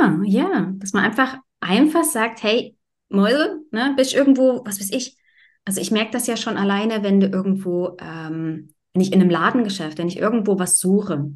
Ah, 0.00 0.18
ja, 0.24 0.72
dass 0.76 0.92
man 0.92 1.04
einfach, 1.04 1.38
einfach 1.60 2.04
sagt, 2.04 2.42
hey, 2.42 2.76
Mäuse, 3.08 3.62
ne, 3.72 3.94
bist 3.96 4.14
irgendwo, 4.14 4.64
was 4.64 4.78
weiß 4.78 4.90
ich. 4.92 5.16
Also 5.64 5.80
ich 5.80 5.90
merke 5.90 6.12
das 6.12 6.26
ja 6.26 6.36
schon 6.36 6.56
alleine, 6.56 7.02
wenn 7.02 7.20
du 7.20 7.26
irgendwo, 7.26 7.96
ähm, 8.00 8.74
ich 9.00 9.12
in 9.12 9.20
einem 9.20 9.30
Ladengeschäft, 9.30 9.98
wenn 9.98 10.08
ich 10.08 10.18
irgendwo 10.18 10.58
was 10.58 10.78
suche 10.78 11.30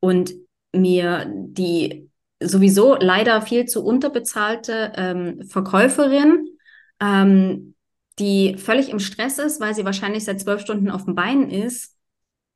und 0.00 0.32
mir 0.72 1.30
die 1.30 2.08
sowieso 2.42 2.96
leider 2.96 3.42
viel 3.42 3.66
zu 3.66 3.84
unterbezahlte 3.84 4.92
ähm, 4.96 5.42
Verkäuferin, 5.46 6.46
ähm, 7.00 7.74
die 8.18 8.56
völlig 8.56 8.88
im 8.90 8.98
Stress 8.98 9.38
ist, 9.38 9.60
weil 9.60 9.74
sie 9.74 9.84
wahrscheinlich 9.84 10.24
seit 10.24 10.40
zwölf 10.40 10.60
Stunden 10.60 10.90
auf 10.90 11.04
dem 11.04 11.14
Bein 11.14 11.50
ist, 11.50 11.96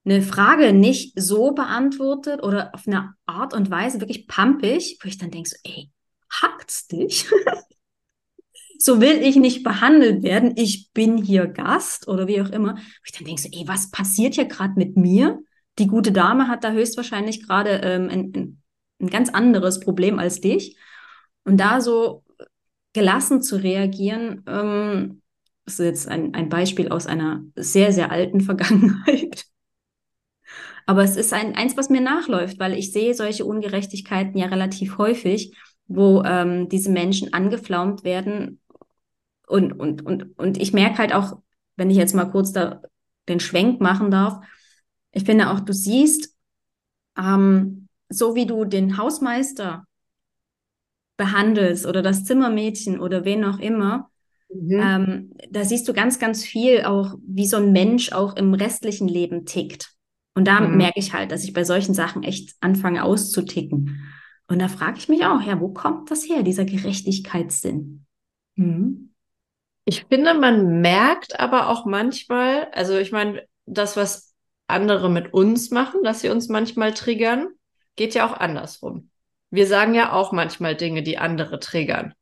eine 0.05 0.23
Frage 0.23 0.73
nicht 0.73 1.19
so 1.19 1.53
beantwortet 1.53 2.43
oder 2.43 2.75
auf 2.75 2.87
eine 2.87 3.15
Art 3.27 3.55
und 3.55 3.71
Weise 3.71 4.01
wirklich 4.01 4.27
pampig, 4.27 4.99
wo 5.03 5.09
ich 5.09 5.19
dann 5.19 5.31
denke 5.31 5.49
so, 5.49 5.57
ey, 5.65 5.91
hackt's 6.31 6.89
dich? 6.89 7.27
so 8.79 9.01
will 9.01 9.23
ich 9.23 9.37
nicht 9.37 9.63
behandelt 9.63 10.23
werden. 10.23 10.53
Ich 10.57 10.93
bin 10.93 11.17
hier 11.17 11.47
Gast 11.47 12.09
oder 12.09 12.27
wie 12.27 12.41
auch 12.41 12.51
immer. 12.51 12.75
Wo 12.77 13.03
ich 13.05 13.13
dann 13.13 13.25
denke 13.25 13.41
so, 13.41 13.49
ey, 13.53 13.65
was 13.67 13.91
passiert 13.91 14.35
hier 14.35 14.47
gerade 14.47 14.75
mit 14.77 14.97
mir? 14.97 15.39
Die 15.79 15.87
gute 15.87 16.13
Dame 16.13 16.49
hat 16.49 16.65
da 16.65 16.73
höchstwahrscheinlich 16.73 17.47
gerade 17.47 17.81
ähm, 17.83 18.09
ein, 18.11 18.63
ein 19.01 19.11
ganz 19.11 19.31
anderes 19.31 19.81
Problem 19.81 20.19
als 20.19 20.41
dich. 20.41 20.77
Und 21.45 21.59
da 21.59 21.81
so 21.81 22.25
gelassen 22.93 23.43
zu 23.43 23.57
reagieren, 23.57 24.43
ähm, 24.47 25.23
das 25.65 25.81
ist 25.81 25.85
jetzt 25.87 26.09
ein, 26.09 26.35
ein 26.35 26.49
Beispiel 26.49 26.89
aus 26.91 27.07
einer 27.07 27.43
sehr, 27.57 27.93
sehr 27.93 28.11
alten 28.11 28.41
Vergangenheit. 28.43 29.47
Aber 30.87 31.03
es 31.03 31.17
ist 31.17 31.33
ein, 31.33 31.55
eins, 31.55 31.77
was 31.77 31.89
mir 31.89 32.03
nachläuft, 32.03 32.59
weil 32.59 32.77
ich 32.77 32.93
sehe 32.93 33.15
solche 33.15 33.45
Ungerechtigkeiten 33.45 34.39
ja 34.39 34.47
relativ 34.47 34.99
häufig, 34.99 35.57
wo 35.87 36.23
ähm, 36.25 36.69
diese 36.69 36.91
Menschen 36.91 37.33
angeflaumt 37.33 38.05
werden. 38.05 38.61
Und, 39.47 39.73
und, 39.73 40.05
und, 40.05 40.39
und 40.39 40.59
ich 40.61 40.73
merke 40.73 40.99
halt 40.99 41.13
auch, 41.13 41.39
wenn 41.77 41.91
ich 41.91 41.97
jetzt 41.97 42.15
mal 42.15 42.27
kurz 42.27 42.53
da 42.53 42.83
den 43.29 43.41
Schwenk 43.41 43.81
machen 43.81 44.11
darf, 44.11 44.45
ich 45.13 45.25
finde 45.25 45.51
auch, 45.51 45.61
du 45.61 45.73
siehst, 45.73 46.35
ähm, 47.19 47.89
so 48.09 48.35
wie 48.35 48.47
du 48.47 48.65
den 48.65 48.97
Hausmeister 48.99 49.87
behandelst 51.17 51.87
oder 51.87 52.03
das 52.03 52.25
Zimmermädchen 52.25 52.99
oder 52.99 53.25
wen 53.25 53.45
auch 53.45 53.59
immer, 53.59 54.11
Mhm. 54.53 54.81
ähm, 54.81 55.33
da 55.51 55.65
siehst 55.65 55.89
du 55.89 55.93
ganz, 55.93 56.19
ganz 56.19 56.45
viel 56.45 56.83
auch, 56.85 57.15
wie 57.27 57.47
so 57.47 57.57
ein 57.57 57.73
Mensch 57.73 58.13
auch 58.13 58.37
im 58.37 58.55
restlichen 58.55 59.09
Leben 59.09 59.47
tickt. 59.47 59.93
Und 60.35 60.47
da 60.47 60.61
Mhm. 60.61 60.77
merke 60.77 60.99
ich 60.99 61.13
halt, 61.13 61.33
dass 61.33 61.45
ich 61.45 61.53
bei 61.53 61.65
solchen 61.65 61.95
Sachen 61.95 62.23
echt 62.23 62.55
anfange 62.61 63.05
auszuticken. 63.05 64.01
Und 64.49 64.61
da 64.61 64.69
frage 64.69 64.99
ich 64.99 65.09
mich 65.09 65.25
auch, 65.25 65.41
ja, 65.41 65.61
wo 65.61 65.69
kommt 65.69 66.11
das 66.11 66.29
her, 66.29 66.43
dieser 66.43 66.65
Gerechtigkeitssinn? 66.65 68.05
Mhm. 68.57 69.14
Ich 69.85 70.05
finde, 70.09 70.35
man 70.35 70.81
merkt 70.81 71.39
aber 71.39 71.69
auch 71.69 71.85
manchmal, 71.85 72.69
also 72.73 72.97
ich 72.97 73.13
meine, 73.13 73.47
das, 73.67 73.97
was 73.97 74.35
andere 74.67 75.11
mit 75.11 75.33
uns 75.35 75.71
machen, 75.71 76.03
dass 76.03 76.21
sie 76.21 76.31
uns 76.31 76.49
manchmal 76.49 76.95
triggern, 76.95 77.49
geht 77.97 78.15
ja 78.15 78.27
auch 78.27 78.33
andersrum. 78.37 79.11
Wir 79.51 79.67
sagen 79.67 79.95
ja 79.95 80.13
auch 80.13 80.33
manchmal 80.33 80.75
Dinge, 80.75 81.03
die 81.03 81.19
andere 81.19 81.61
triggern. 81.61 82.15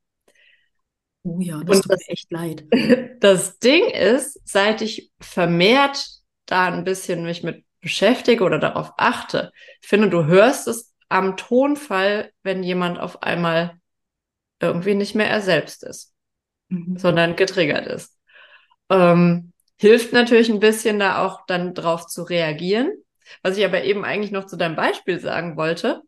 Oh 1.25 1.38
ja, 1.40 1.59
Und 1.59 1.69
das 1.69 1.81
tut 1.83 1.92
das- 1.92 2.00
mir 2.09 2.12
echt 2.12 2.31
leid. 2.31 2.64
Das 3.21 3.61
Ding 3.61 3.88
ist, 3.88 4.40
seit 4.49 4.83
ich 4.83 5.12
vermehrt 5.21 6.04
da 6.47 6.66
ein 6.66 6.83
bisschen 6.83 7.23
mich 7.25 7.45
mit 7.45 7.64
beschäftige 7.81 8.42
oder 8.42 8.59
darauf 8.59 8.92
achte, 8.97 9.52
ich 9.81 9.88
finde, 9.88 10.11
du 10.11 10.25
hörst 10.26 10.66
es 10.66 10.92
am 11.09 11.37
Tonfall, 11.37 12.33
wenn 12.42 12.64
jemand 12.64 12.99
auf 12.99 13.23
einmal 13.23 13.78
irgendwie 14.61 14.95
nicht 14.95 15.14
mehr 15.14 15.28
er 15.31 15.40
selbst 15.42 15.85
ist, 15.85 16.12
Mhm. 16.73 16.97
sondern 16.97 17.37
getriggert 17.37 17.87
ist. 17.87 18.17
Ähm, 18.88 19.52
hilft 19.79 20.12
natürlich 20.12 20.49
ein 20.50 20.61
bisschen, 20.61 20.99
da 20.99 21.25
auch 21.25 21.45
dann 21.47 21.75
drauf 21.75 22.07
zu 22.07 22.23
reagieren. 22.23 22.93
Was 23.43 23.57
ich 23.57 23.64
aber 23.64 23.85
eben 23.85 24.05
eigentlich 24.05 24.33
noch 24.33 24.47
zu 24.47 24.57
deinem 24.57 24.76
Beispiel 24.76 25.21
sagen 25.21 25.57
wollte, 25.57 26.02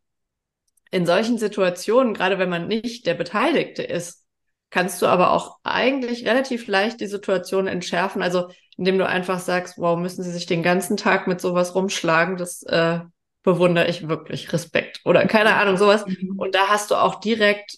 in 0.91 1.07
solchen 1.07 1.39
Situationen, 1.39 2.15
gerade 2.15 2.39
wenn 2.39 2.49
man 2.49 2.69
nicht 2.69 3.07
der 3.07 3.15
Beteiligte 3.15 3.83
ist, 3.83 4.25
kannst 4.71 5.03
du 5.03 5.07
aber 5.07 5.33
auch 5.33 5.59
eigentlich 5.63 6.27
relativ 6.27 6.67
leicht 6.67 7.01
die 7.01 7.07
Situation 7.07 7.67
entschärfen. 7.67 8.23
Also 8.23 8.49
indem 8.77 8.99
du 8.99 9.07
einfach 9.07 9.39
sagst, 9.39 9.79
wow, 9.79 9.99
müssen 9.99 10.23
sie 10.23 10.33
sich 10.33 10.47
den 10.47 10.63
ganzen 10.63 10.97
Tag 10.97 11.27
mit 11.27 11.41
sowas 11.41 11.75
rumschlagen, 11.75 12.37
das 12.37 12.63
äh, 12.65 13.01
bewundere 13.43 13.89
ich 13.89 14.09
wirklich. 14.09 14.53
Respekt. 14.53 15.01
Oder 15.05 15.27
keine 15.27 15.55
Ahnung, 15.55 15.77
sowas. 15.77 16.07
Mhm. 16.07 16.39
Und 16.39 16.55
da 16.55 16.69
hast 16.69 16.91
du 16.91 16.97
auch 16.97 17.21
direkt, 17.21 17.77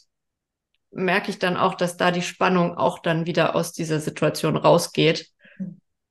merke 0.91 1.31
ich 1.31 1.39
dann 1.39 1.57
auch, 1.57 1.75
dass 1.75 1.97
da 1.97 2.11
die 2.11 2.23
Spannung 2.23 2.77
auch 2.77 2.99
dann 2.99 3.27
wieder 3.27 3.55
aus 3.55 3.73
dieser 3.73 4.01
Situation 4.01 4.57
rausgeht, 4.57 5.29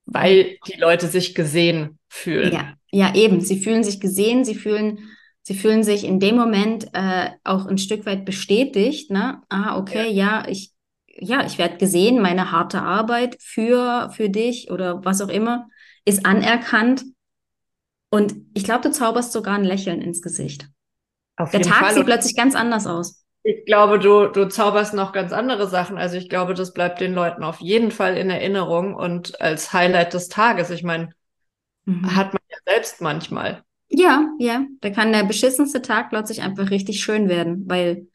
weil 0.05 0.58
die 0.67 0.79
Leute 0.79 1.08
sich 1.08 1.34
gesehen 1.36 2.00
fühlen. 2.08 2.53
Ja, 2.53 2.74
ja, 2.91 3.15
eben. 3.15 3.41
Sie 3.41 3.60
fühlen 3.60 3.84
sich 3.84 4.00
gesehen, 4.00 4.46
sie 4.46 4.55
fühlen, 4.55 5.00
sie 5.41 5.55
fühlen 5.55 5.84
sich 5.84 6.03
in 6.03 6.20
dem 6.20 6.36
Moment 6.36 6.88
äh, 6.94 7.32
auch 7.44 7.65
ein 7.65 7.77
Stück 7.77 8.05
weit 8.05 8.25
bestätigt, 8.25 9.12
ne? 9.12 9.41
Ah, 9.50 9.77
okay, 9.77 10.10
ja, 10.12 10.48
ich, 10.48 10.72
ja, 11.08 11.46
ich 11.46 11.58
werde 11.58 11.77
gesehen, 11.77 12.22
meine 12.22 12.51
harte 12.51 12.82
Arbeit 12.82 13.38
für, 13.39 14.12
für 14.15 14.29
dich 14.29 14.70
oder 14.72 15.03
was 15.03 15.22
auch 15.22 15.29
immer 15.29 15.67
ist 16.05 16.25
anerkannt. 16.25 17.03
Und 18.10 18.36
ich 18.53 18.63
glaube, 18.63 18.82
du 18.82 18.91
zauberst 18.91 19.34
sogar 19.34 19.55
ein 19.55 19.63
Lächeln 19.65 20.01
ins 20.01 20.22
Gesicht. 20.22 20.70
Auf 21.36 21.51
Der 21.51 21.62
Tag 21.62 21.79
Fall. 21.79 21.94
sieht 21.96 22.05
plötzlich 22.05 22.36
ganz 22.36 22.55
anders 22.55 22.88
aus. 22.88 23.25
Ich 23.48 23.64
glaube, 23.66 24.00
du, 24.00 24.25
du 24.25 24.48
zauberst 24.48 24.96
noch 24.96 25.12
ganz 25.12 25.32
andere 25.32 25.68
Sachen. 25.68 26.00
Also 26.00 26.18
ich 26.18 26.30
glaube, 26.30 26.56
das 26.56 26.74
bleibt 26.74 27.00
den 27.00 27.14
Leuten 27.14 27.44
auf 27.44 27.62
jeden 27.62 27.92
Fall 27.92 28.18
in 28.18 28.32
Erinnerung 28.32 28.96
und 28.96 29.40
als 29.40 29.72
Highlight 29.72 30.16
des 30.16 30.30
Tages. 30.30 30.72
Ich 30.72 30.82
meine, 30.82 31.12
mhm. 31.86 32.16
hat 32.16 32.34
man 32.34 32.42
ja 32.50 32.58
selbst 32.66 33.02
manchmal. 33.02 33.62
Ja, 33.88 34.25
ja. 34.40 34.66
Da 34.82 34.90
kann 34.90 35.14
der 35.14 35.25
beschissenste 35.25 35.84
Tag 35.84 36.10
plötzlich 36.10 36.42
einfach 36.42 36.72
richtig 36.72 37.04
schön 37.04 37.30
werden, 37.30 37.66
weil 37.68 38.08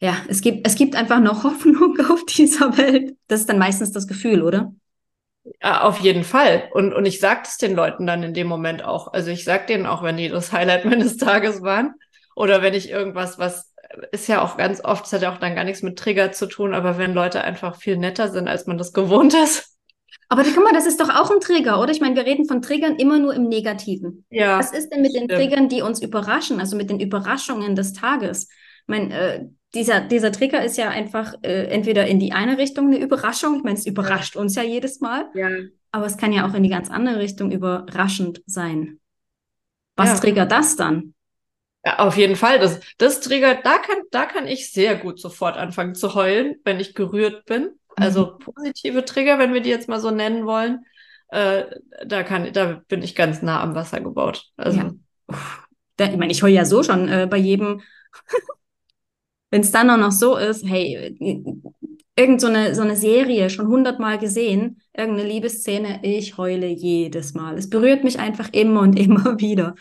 ja, 0.00 0.16
es 0.26 0.40
gibt, 0.40 0.66
es 0.66 0.74
gibt 0.74 0.96
einfach 0.96 1.20
noch 1.20 1.44
Hoffnung 1.44 1.96
auf 2.10 2.24
dieser 2.24 2.76
Welt. 2.76 3.16
Das 3.28 3.38
ist 3.38 3.48
dann 3.48 3.58
meistens 3.58 3.92
das 3.92 4.08
Gefühl, 4.08 4.42
oder? 4.42 4.74
Ja, 5.62 5.82
auf 5.82 6.00
jeden 6.00 6.24
Fall. 6.24 6.68
Und, 6.72 6.92
und 6.92 7.06
ich 7.06 7.20
sage 7.20 7.42
es 7.44 7.56
den 7.56 7.76
Leuten 7.76 8.04
dann 8.04 8.24
in 8.24 8.34
dem 8.34 8.48
Moment 8.48 8.82
auch. 8.82 9.12
Also 9.12 9.30
ich 9.30 9.44
sag 9.44 9.68
denen 9.68 9.86
auch, 9.86 10.02
wenn 10.02 10.16
die 10.16 10.28
das 10.28 10.52
Highlight 10.52 10.84
meines 10.86 11.18
Tages 11.18 11.62
waren. 11.62 11.94
Oder 12.34 12.62
wenn 12.62 12.74
ich 12.74 12.90
irgendwas, 12.90 13.38
was 13.38 13.68
ist 14.12 14.28
ja 14.28 14.42
auch 14.42 14.56
ganz 14.56 14.82
oft, 14.84 15.06
es 15.06 15.12
hat 15.12 15.22
ja 15.22 15.32
auch 15.32 15.38
dann 15.38 15.54
gar 15.54 15.64
nichts 15.64 15.82
mit 15.82 15.98
Trigger 15.98 16.32
zu 16.32 16.46
tun, 16.46 16.74
aber 16.74 16.98
wenn 16.98 17.14
Leute 17.14 17.42
einfach 17.42 17.76
viel 17.76 17.96
netter 17.96 18.28
sind, 18.28 18.48
als 18.48 18.66
man 18.66 18.78
das 18.78 18.92
gewohnt 18.94 19.34
ist. 19.34 19.76
Aber 20.30 20.42
guck 20.42 20.62
mal, 20.62 20.74
das 20.74 20.86
ist 20.86 21.00
doch 21.00 21.08
auch 21.08 21.30
ein 21.30 21.40
Trigger, 21.40 21.80
oder? 21.80 21.90
Ich 21.90 22.00
meine, 22.00 22.16
wir 22.16 22.26
reden 22.26 22.46
von 22.46 22.60
Triggern 22.60 22.96
immer 22.96 23.18
nur 23.18 23.34
im 23.34 23.48
Negativen. 23.48 24.26
Ja. 24.30 24.58
Was 24.58 24.72
ist 24.72 24.90
denn 24.90 25.00
mit 25.00 25.14
den 25.14 25.26
Triggern, 25.26 25.68
die 25.68 25.80
uns 25.80 26.02
überraschen, 26.02 26.60
also 26.60 26.76
mit 26.76 26.90
den 26.90 27.00
Überraschungen 27.00 27.74
des 27.74 27.94
Tages? 27.94 28.44
Ich 28.44 28.88
meine, 28.88 29.14
äh, 29.14 29.44
dieser, 29.74 30.00
dieser 30.00 30.32
Trigger 30.32 30.62
ist 30.64 30.76
ja 30.76 30.90
einfach 30.90 31.34
äh, 31.42 31.64
entweder 31.64 32.06
in 32.06 32.18
die 32.18 32.32
eine 32.32 32.58
Richtung 32.58 32.88
eine 32.88 32.98
Überraschung. 32.98 33.56
Ich 33.56 33.62
meine, 33.62 33.78
es 33.78 33.86
überrascht 33.86 34.36
uns 34.36 34.54
ja 34.54 34.62
jedes 34.62 35.00
Mal. 35.00 35.26
Ja. 35.34 35.48
Aber 35.92 36.06
es 36.06 36.18
kann 36.18 36.32
ja 36.32 36.46
auch 36.46 36.54
in 36.54 36.62
die 36.62 36.68
ganz 36.68 36.90
andere 36.90 37.18
Richtung 37.18 37.50
überraschend 37.50 38.42
sein. 38.46 39.00
Was 39.96 40.10
ja. 40.10 40.18
triggert 40.18 40.52
das 40.52 40.76
dann? 40.76 41.14
Ja, 41.88 42.00
auf 42.00 42.18
jeden 42.18 42.36
Fall. 42.36 42.58
Das, 42.58 42.80
das 42.98 43.20
triggert, 43.20 43.64
da 43.64 43.78
kann, 43.78 43.96
da 44.10 44.26
kann 44.26 44.46
ich 44.46 44.70
sehr 44.70 44.94
gut 44.96 45.18
sofort 45.18 45.56
anfangen 45.56 45.94
zu 45.94 46.14
heulen, 46.14 46.56
wenn 46.64 46.80
ich 46.80 46.94
gerührt 46.94 47.46
bin. 47.46 47.70
Also 47.96 48.34
mhm. 48.34 48.38
positive 48.40 49.04
Trigger, 49.06 49.38
wenn 49.38 49.54
wir 49.54 49.62
die 49.62 49.70
jetzt 49.70 49.88
mal 49.88 49.98
so 49.98 50.10
nennen 50.10 50.44
wollen, 50.44 50.84
äh, 51.30 51.64
da 52.04 52.24
kann, 52.24 52.52
da 52.52 52.82
bin 52.88 53.02
ich 53.02 53.14
ganz 53.14 53.40
nah 53.40 53.62
am 53.62 53.74
Wasser 53.74 54.00
gebaut. 54.00 54.50
Also. 54.58 54.78
Ja. 54.78 54.90
Da, 55.96 56.04
ich 56.04 56.16
meine, 56.18 56.30
ich 56.30 56.42
heule 56.42 56.52
ja 56.52 56.66
so 56.66 56.82
schon 56.82 57.08
äh, 57.08 57.26
bei 57.28 57.38
jedem 57.38 57.80
wenn 59.50 59.62
es 59.62 59.72
dann 59.72 59.88
auch 59.88 59.96
noch 59.96 60.12
so 60.12 60.36
ist, 60.36 60.66
hey, 60.66 61.16
irgend 62.16 62.40
so 62.40 62.48
eine, 62.48 62.74
so 62.74 62.82
eine 62.82 62.96
Serie 62.96 63.48
schon 63.48 63.68
hundertmal 63.68 64.18
gesehen, 64.18 64.82
irgendeine 64.94 65.26
Liebesszene, 65.26 66.00
ich 66.02 66.36
heule 66.36 66.66
jedes 66.66 67.32
Mal. 67.32 67.56
Es 67.56 67.70
berührt 67.70 68.04
mich 68.04 68.18
einfach 68.18 68.50
immer 68.52 68.80
und 68.80 68.98
immer 68.98 69.24
wieder. 69.40 69.74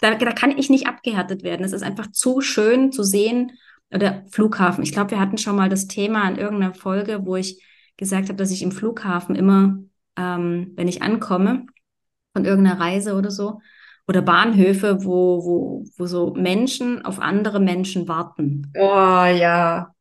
Da, 0.00 0.14
da 0.14 0.32
kann 0.32 0.56
ich 0.56 0.70
nicht 0.70 0.86
abgehärtet 0.86 1.42
werden. 1.42 1.64
Es 1.64 1.72
ist 1.72 1.82
einfach 1.82 2.10
zu 2.10 2.40
schön 2.40 2.92
zu 2.92 3.02
sehen. 3.02 3.52
Oder 3.92 4.24
Flughafen. 4.28 4.82
Ich 4.82 4.92
glaube, 4.92 5.12
wir 5.12 5.20
hatten 5.20 5.38
schon 5.38 5.56
mal 5.56 5.68
das 5.68 5.86
Thema 5.86 6.28
in 6.28 6.36
irgendeiner 6.36 6.74
Folge, 6.74 7.26
wo 7.26 7.36
ich 7.36 7.62
gesagt 7.96 8.28
habe, 8.28 8.36
dass 8.36 8.50
ich 8.50 8.62
im 8.62 8.72
Flughafen 8.72 9.36
immer, 9.36 9.78
ähm, 10.16 10.72
wenn 10.74 10.88
ich 10.88 11.02
ankomme 11.02 11.66
von 12.32 12.44
irgendeiner 12.44 12.80
Reise 12.80 13.14
oder 13.14 13.30
so, 13.30 13.60
oder 14.06 14.20
Bahnhöfe, 14.20 15.04
wo, 15.04 15.44
wo, 15.44 15.84
wo 15.96 16.06
so 16.06 16.34
Menschen 16.34 17.04
auf 17.04 17.20
andere 17.20 17.58
Menschen 17.58 18.06
warten. 18.06 18.70
Oh 18.76 18.80
ja. 18.80 19.94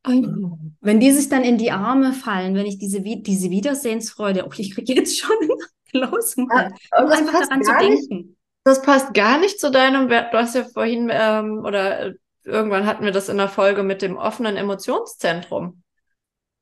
Wenn 0.82 1.00
die 1.00 1.12
sich 1.12 1.30
dann 1.30 1.44
in 1.44 1.58
die 1.58 1.72
Arme 1.72 2.12
fallen, 2.12 2.56
wenn 2.56 2.66
ich 2.66 2.78
diese, 2.78 3.02
diese 3.02 3.50
Wiedersehensfreude, 3.50 4.46
oh, 4.46 4.52
ich 4.58 4.74
kriege 4.74 4.94
jetzt 4.94 5.18
schon 5.20 5.36
los, 5.94 6.36
ja, 6.36 6.70
einfach 6.92 7.48
daran 7.48 7.64
zu 7.64 7.72
denken. 7.80 8.18
Nicht, 8.18 8.30
das 8.64 8.82
passt 8.82 9.14
gar 9.14 9.40
nicht 9.40 9.60
zu 9.60 9.72
deinem, 9.72 10.08
du 10.08 10.34
hast 10.34 10.56
ja 10.56 10.64
vorhin, 10.64 11.10
ähm, 11.12 11.64
oder 11.66 12.08
äh, 12.08 12.14
irgendwann 12.44 12.86
hatten 12.86 13.04
wir 13.04 13.12
das 13.12 13.30
in 13.30 13.38
der 13.38 13.50
Folge 13.50 13.84
mit 13.84 14.02
dem 14.02 14.18
offenen 14.18 14.58
Emotionszentrum. 14.58 15.84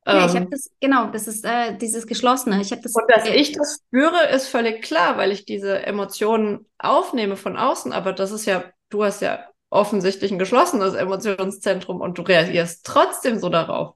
Ja, 0.06 0.26
ich 0.26 0.32
habe 0.32 0.45
ähm. 0.45 0.49
das, 0.49 0.71
genau, 0.80 1.08
das 1.12 1.28
ist 1.28 1.45
äh, 1.45 1.78
dieses 1.78 2.08
Geschlossene. 2.08 2.60
Ich 2.60 2.71
habe 2.71 2.82
das. 2.82 2.95
Und 2.95 3.04
dass 3.08 3.28
ich 3.28 3.52
das 3.52 3.82
spüre, 3.88 4.30
ist 4.34 4.47
völlig 4.47 4.82
klar, 4.82 5.17
weil 5.17 5.32
ich 5.32 5.45
diese 5.45 5.86
Emotionen 5.86 6.65
aufnehme 6.80 7.38
von 7.38 7.56
außen, 7.56 7.93
aber 7.93 8.12
das 8.13 8.32
ist 8.32 8.45
ja, 8.45 8.63
du 8.89 9.04
hast 9.04 9.21
ja 9.21 9.45
offensichtlich 9.69 10.32
ein 10.32 10.39
geschlossenes 10.39 10.95
Emotionszentrum 10.95 12.02
und 12.02 12.17
du 12.17 12.23
reagierst 12.23 12.86
trotzdem 12.86 13.38
so 13.39 13.49
darauf. 13.49 13.95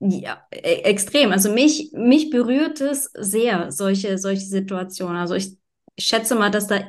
Ja, 0.00 0.44
e 0.50 0.82
extrem. 0.82 1.30
Also 1.30 1.52
mich, 1.52 1.92
mich 1.92 2.30
berührt 2.30 2.80
es 2.80 3.10
sehr, 3.14 3.70
solche, 3.70 4.18
solche 4.18 4.44
Situationen. 4.44 5.16
Also 5.16 5.34
ich, 5.34 5.56
ich 5.96 6.06
schätze 6.06 6.34
mal, 6.34 6.50
dass 6.50 6.66
da 6.66 6.80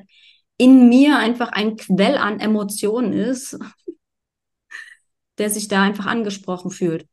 in 0.58 0.90
mir 0.90 1.18
einfach 1.18 1.52
ein 1.52 1.78
Quell 1.78 2.18
an 2.18 2.40
Emotionen 2.40 3.14
ist, 3.14 3.58
der 5.38 5.50
sich 5.50 5.68
da 5.68 5.82
einfach 5.82 6.06
angesprochen 6.06 6.72
fühlt. 6.72 7.08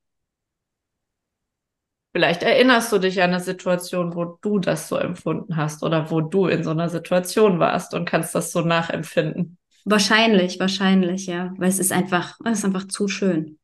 Vielleicht 2.12 2.42
erinnerst 2.42 2.92
du 2.92 2.98
dich 2.98 3.22
an 3.22 3.30
eine 3.30 3.40
Situation, 3.40 4.16
wo 4.16 4.36
du 4.40 4.58
das 4.58 4.88
so 4.88 4.96
empfunden 4.96 5.56
hast 5.56 5.84
oder 5.84 6.10
wo 6.10 6.20
du 6.20 6.46
in 6.46 6.64
so 6.64 6.70
einer 6.70 6.88
Situation 6.88 7.60
warst 7.60 7.94
und 7.94 8.04
kannst 8.04 8.34
das 8.34 8.50
so 8.50 8.62
nachempfinden. 8.62 9.58
Wahrscheinlich, 9.84 10.58
wahrscheinlich, 10.58 11.26
ja. 11.26 11.54
Weil 11.56 11.68
es 11.68 11.78
ist 11.78 11.92
einfach, 11.92 12.36
es 12.44 12.58
ist 12.58 12.64
einfach 12.64 12.88
zu 12.88 13.06
schön. 13.06 13.58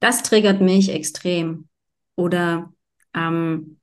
Das 0.00 0.22
triggert 0.22 0.62
mich 0.62 0.90
extrem. 0.90 1.68
Oder 2.16 2.72
ähm, 3.14 3.78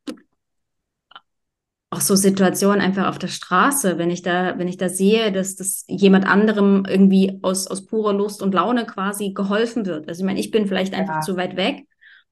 auch 1.91 2.01
so 2.01 2.15
Situationen 2.15 2.80
einfach 2.80 3.10
auf 3.10 3.19
der 3.19 3.27
Straße, 3.27 3.97
wenn 3.97 4.10
ich 4.10 4.21
da, 4.21 4.58
wenn 4.58 4.69
ich 4.69 4.77
da 4.77 4.88
sehe, 4.88 5.32
dass 5.34 5.58
das 5.58 5.84
jemand 5.88 6.25
anderem 6.25 6.86
irgendwie 6.88 7.38
aus, 7.41 7.67
aus 7.67 7.86
purer 7.86 8.13
Lust 8.13 8.41
und 8.41 8.54
Laune 8.54 8.86
quasi 8.86 9.34
geholfen 9.34 9.86
wird. 9.86 10.08
Also 10.08 10.21
ich 10.21 10.25
meine, 10.25 10.39
ich 10.39 10.51
bin 10.51 10.67
vielleicht 10.67 10.93
einfach 10.93 11.15
ja. 11.15 11.21
zu 11.21 11.36
weit 11.36 11.58
weg 11.58 11.86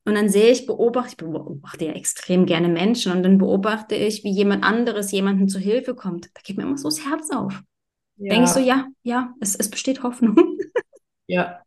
und 0.06 0.16
dann 0.16 0.30
sehe 0.30 0.50
ich, 0.50 0.66
beobachte, 0.66 1.10
ich 1.12 1.18
beobachte 1.18 1.86
ja 1.86 1.92
extrem 1.92 2.46
gerne 2.46 2.70
Menschen 2.70 3.12
und 3.12 3.22
dann 3.22 3.38
beobachte 3.38 3.96
ich, 3.96 4.24
wie 4.24 4.32
jemand 4.32 4.64
anderes 4.64 5.12
jemandem 5.12 5.50
zu 5.50 5.60
Hilfe 5.60 5.94
kommt. 5.94 6.28
Da 6.34 6.42
geht 6.42 6.56
mir 6.56 6.64
immer 6.64 6.78
so 6.78 6.88
das 6.88 7.06
Herz 7.06 7.30
auf. 7.30 7.62
Ja. 8.16 8.30
Denke 8.34 8.46
ich 8.46 8.52
so, 8.52 8.62
ja, 8.62 8.88
ja, 9.04 9.34
es, 9.42 9.58
es 9.58 9.70
besteht 9.70 10.04
Hoffnung. 10.04 10.38
ja. 11.28 11.62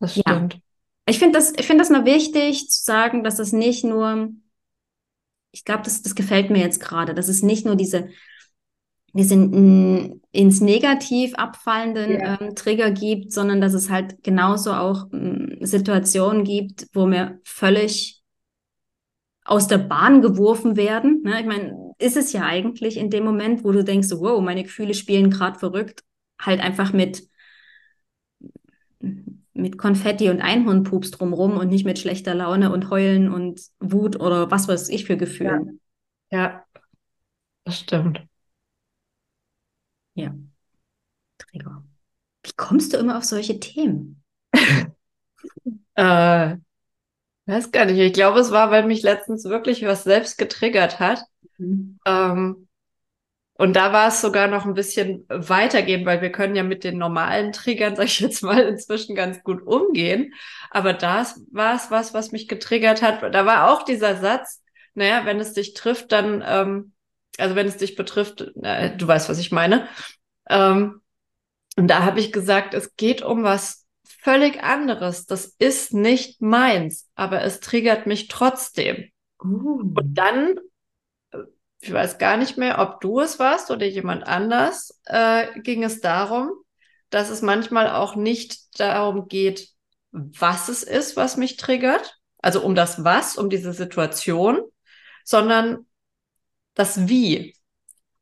Das 0.00 0.18
stimmt. 0.18 0.54
Ja. 0.54 0.60
Ich 1.06 1.20
finde 1.20 1.38
das, 1.38 1.52
ich 1.56 1.66
finde 1.66 1.82
das 1.82 1.90
mal 1.90 2.04
wichtig 2.04 2.68
zu 2.68 2.82
sagen, 2.82 3.22
dass 3.22 3.38
es 3.38 3.52
nicht 3.52 3.84
nur, 3.84 4.30
ich 5.52 5.64
glaube, 5.64 5.82
das, 5.84 6.02
das 6.02 6.14
gefällt 6.14 6.50
mir 6.50 6.60
jetzt 6.60 6.80
gerade, 6.80 7.14
dass 7.14 7.28
es 7.28 7.42
nicht 7.42 7.64
nur 7.64 7.76
diese 7.76 8.08
sind 9.14 10.22
ins 10.32 10.60
Negativ 10.62 11.34
abfallenden 11.34 12.12
ja. 12.12 12.40
ähm, 12.40 12.54
Trigger 12.54 12.90
gibt, 12.90 13.30
sondern 13.30 13.60
dass 13.60 13.74
es 13.74 13.90
halt 13.90 14.22
genauso 14.24 14.72
auch 14.72 15.12
ähm, 15.12 15.58
Situationen 15.60 16.44
gibt, 16.44 16.86
wo 16.94 17.06
wir 17.06 17.38
völlig 17.44 18.22
aus 19.44 19.66
der 19.66 19.78
Bahn 19.78 20.22
geworfen 20.22 20.76
werden. 20.76 21.22
Ne? 21.24 21.40
Ich 21.40 21.46
meine, 21.46 21.92
ist 21.98 22.16
es 22.16 22.32
ja 22.32 22.44
eigentlich 22.44 22.96
in 22.96 23.10
dem 23.10 23.24
Moment, 23.24 23.64
wo 23.64 23.72
du 23.72 23.84
denkst, 23.84 24.08
wow, 24.12 24.40
meine 24.40 24.62
Gefühle 24.62 24.94
spielen 24.94 25.30
gerade 25.30 25.58
verrückt, 25.58 26.04
halt 26.40 26.60
einfach 26.60 26.92
mit 26.94 27.24
mit 29.54 29.78
Konfetti 29.78 30.30
und 30.30 30.40
Einhornpups 30.40 31.10
drumrum 31.10 31.56
und 31.56 31.68
nicht 31.68 31.84
mit 31.84 31.98
schlechter 31.98 32.34
Laune 32.34 32.72
und 32.72 32.90
Heulen 32.90 33.32
und 33.32 33.60
Wut 33.80 34.18
oder 34.18 34.50
was 34.50 34.68
weiß 34.68 34.88
ich 34.88 35.04
für 35.04 35.16
Gefühle. 35.16 35.78
Ja, 36.30 36.38
ja 36.38 36.64
das 37.64 37.80
stimmt. 37.80 38.22
Ja. 40.14 40.34
Trigger. 41.38 41.84
Wie 42.42 42.52
kommst 42.56 42.92
du 42.92 42.96
immer 42.98 43.18
auf 43.18 43.24
solche 43.24 43.60
Themen? 43.60 44.22
äh, 45.94 46.56
weiß 47.46 47.70
gar 47.72 47.84
nicht. 47.86 47.98
Ich 47.98 48.12
glaube, 48.12 48.40
es 48.40 48.50
war, 48.50 48.70
weil 48.70 48.86
mich 48.86 49.02
letztens 49.02 49.44
wirklich 49.44 49.82
was 49.84 50.04
selbst 50.04 50.38
getriggert 50.38 51.00
hat. 51.00 51.24
Mhm. 51.58 51.98
Ähm, 52.04 52.68
und 53.62 53.74
da 53.74 53.92
war 53.92 54.08
es 54.08 54.20
sogar 54.20 54.48
noch 54.48 54.64
ein 54.64 54.74
bisschen 54.74 55.24
weitergehen, 55.28 56.04
weil 56.04 56.20
wir 56.20 56.32
können 56.32 56.56
ja 56.56 56.62
mit 56.62 56.84
den 56.84 56.98
normalen 56.98 57.52
Triggern, 57.52 57.96
sag 57.96 58.06
ich 58.06 58.20
jetzt 58.20 58.42
mal, 58.42 58.60
inzwischen 58.60 59.14
ganz 59.14 59.42
gut 59.42 59.62
umgehen. 59.62 60.34
Aber 60.70 60.92
das 60.92 61.40
war 61.52 61.76
es 61.76 61.90
was, 61.90 62.12
was 62.12 62.32
mich 62.32 62.48
getriggert 62.48 63.02
hat. 63.02 63.22
Da 63.34 63.46
war 63.46 63.70
auch 63.70 63.84
dieser 63.84 64.16
Satz, 64.16 64.62
naja, 64.94 65.24
wenn 65.24 65.40
es 65.40 65.52
dich 65.52 65.74
trifft, 65.74 66.12
dann 66.12 66.42
ähm, 66.46 66.92
also 67.38 67.54
wenn 67.54 67.66
es 67.66 67.76
dich 67.76 67.96
betrifft, 67.96 68.44
äh, 68.62 68.96
du 68.96 69.06
weißt, 69.06 69.28
was 69.28 69.38
ich 69.38 69.52
meine. 69.52 69.88
Ähm, 70.48 71.00
und 71.76 71.88
da 71.88 72.04
habe 72.04 72.20
ich 72.20 72.32
gesagt, 72.32 72.74
es 72.74 72.96
geht 72.96 73.22
um 73.22 73.42
was 73.42 73.86
völlig 74.04 74.62
anderes. 74.62 75.26
Das 75.26 75.54
ist 75.58 75.94
nicht 75.94 76.42
meins, 76.42 77.08
aber 77.14 77.42
es 77.42 77.60
triggert 77.60 78.06
mich 78.06 78.28
trotzdem. 78.28 79.10
Uh. 79.42 79.80
Und 79.80 80.14
dann, 80.14 80.56
ich 81.82 81.92
weiß 81.92 82.18
gar 82.18 82.36
nicht 82.36 82.56
mehr, 82.56 82.78
ob 82.78 83.00
du 83.00 83.18
es 83.18 83.40
warst 83.40 83.72
oder 83.72 83.84
jemand 83.84 84.24
anders, 84.24 85.00
äh, 85.04 85.48
ging 85.62 85.82
es 85.82 86.00
darum, 86.00 86.52
dass 87.10 87.28
es 87.28 87.42
manchmal 87.42 87.90
auch 87.90 88.14
nicht 88.14 88.78
darum 88.78 89.26
geht, 89.26 89.68
was 90.12 90.68
es 90.68 90.84
ist, 90.84 91.16
was 91.16 91.36
mich 91.36 91.56
triggert, 91.56 92.20
also 92.38 92.62
um 92.62 92.76
das 92.76 93.02
Was, 93.02 93.36
um 93.36 93.50
diese 93.50 93.72
Situation, 93.72 94.60
sondern 95.24 95.86
das 96.74 97.08
Wie. 97.08 97.56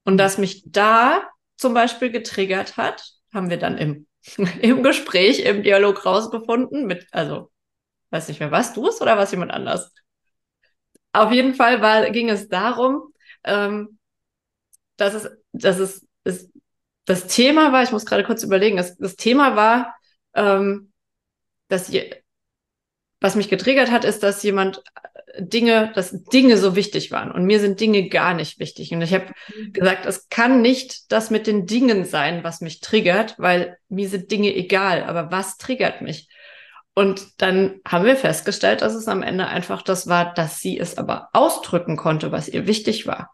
Und 0.05 0.17
das 0.17 0.39
mich 0.39 0.63
da 0.65 1.29
zum 1.59 1.75
Beispiel 1.75 2.11
getriggert 2.11 2.79
hat, 2.79 3.13
haben 3.35 3.51
wir 3.51 3.59
dann 3.59 3.77
im, 3.77 4.07
im 4.63 4.83
Gespräch, 4.83 5.41
im 5.41 5.63
Dialog 5.63 6.07
rausgefunden 6.07 6.87
mit, 6.87 7.07
also, 7.11 7.51
weiß 8.09 8.29
nicht 8.29 8.41
mehr, 8.41 8.51
was 8.51 8.73
du 8.73 8.89
es 8.89 9.03
oder 9.03 9.19
was 9.19 9.33
jemand 9.33 9.53
anders? 9.53 9.93
Auf 11.13 11.31
jeden 11.31 11.55
Fall 11.55 11.83
war, 11.83 12.09
ging 12.11 12.31
es 12.31 12.49
darum, 12.49 13.10
ähm, 13.45 13.99
dass 14.97 15.15
es, 15.15 15.31
dass 15.53 15.79
es, 15.79 16.07
es 16.25 16.51
das 17.07 17.27
Thema 17.27 17.73
war, 17.73 17.83
ich 17.83 17.93
muss 17.93 18.07
gerade 18.07 18.25
kurz 18.25 18.43
überlegen, 18.43 18.77
das, 18.77 18.97
das 18.97 19.17
Thema 19.17 19.57
war, 19.57 19.97
ähm, 20.35 20.93
dass 21.69 21.89
je, 21.89 22.15
was 23.21 23.35
mich 23.35 23.49
getriggert 23.49 23.91
hat, 23.91 24.05
ist, 24.05 24.23
dass 24.23 24.43
jemand 24.43 24.83
äh, 25.35 25.43
Dinge, 25.43 25.93
dass 25.95 26.23
Dinge 26.25 26.57
so 26.57 26.77
wichtig 26.77 27.11
waren 27.11 27.33
und 27.33 27.45
mir 27.45 27.61
sind 27.61 27.81
Dinge 27.81 28.09
gar 28.09 28.35
nicht 28.35 28.59
wichtig. 28.59 28.93
Und 28.93 29.03
ich 29.03 29.15
habe 29.15 29.27
mhm. 29.55 29.73
gesagt, 29.73 30.07
es 30.07 30.29
kann 30.29 30.63
nicht 30.63 31.11
das 31.11 31.31
mit 31.31 31.47
den 31.47 31.67
Dingen 31.67 32.05
sein, 32.05 32.45
was 32.45 32.61
mich 32.61 32.81
triggert, 32.81 33.35
weil 33.39 33.79
mir 33.89 34.09
sind 34.09 34.31
Dinge 34.31 34.55
egal, 34.55 35.03
aber 35.05 35.31
was 35.31 35.57
triggert 35.57 36.03
mich? 36.03 36.29
Und 37.01 37.41
dann 37.41 37.81
haben 37.89 38.05
wir 38.05 38.15
festgestellt, 38.15 38.83
dass 38.83 38.93
es 38.93 39.09
am 39.09 39.23
Ende 39.23 39.47
einfach 39.47 39.81
das 39.81 40.07
war, 40.07 40.35
dass 40.35 40.61
sie 40.61 40.79
es 40.79 40.99
aber 40.99 41.31
ausdrücken 41.33 41.97
konnte, 41.97 42.31
was 42.31 42.47
ihr 42.47 42.67
wichtig 42.67 43.07
war. 43.07 43.31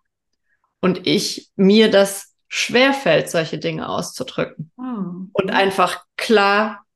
Und 0.80 1.04
ich 1.08 1.50
mir 1.56 1.90
das 1.90 2.36
schwerfällt, 2.46 3.28
solche 3.28 3.58
Dinge 3.58 3.88
auszudrücken. 3.88 4.70
Oh. 4.76 5.26
Und 5.32 5.50
einfach 5.50 6.04
klar 6.16 6.86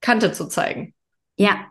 Kante 0.00 0.32
zu 0.32 0.48
zeigen. 0.48 0.94
Ja. 1.36 1.66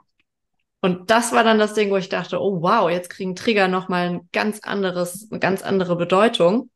Und 0.80 1.10
das 1.10 1.32
war 1.32 1.44
dann 1.44 1.58
das 1.58 1.74
Ding, 1.74 1.89
wo 1.89 1.98
ich 1.98 2.10
dachte, 2.10 2.39
oh 2.39 2.62
wow, 2.62 2.88
jetzt 2.88 3.10
kriegen 3.10 3.36
Trigger 3.36 3.68
nochmal 3.68 4.10
ein 4.10 4.30
ganz 4.32 4.60
anderes, 4.60 5.28
eine 5.32 5.39
ganz 5.39 5.63
andere 5.63 5.96
Bedeutung. 5.96 6.70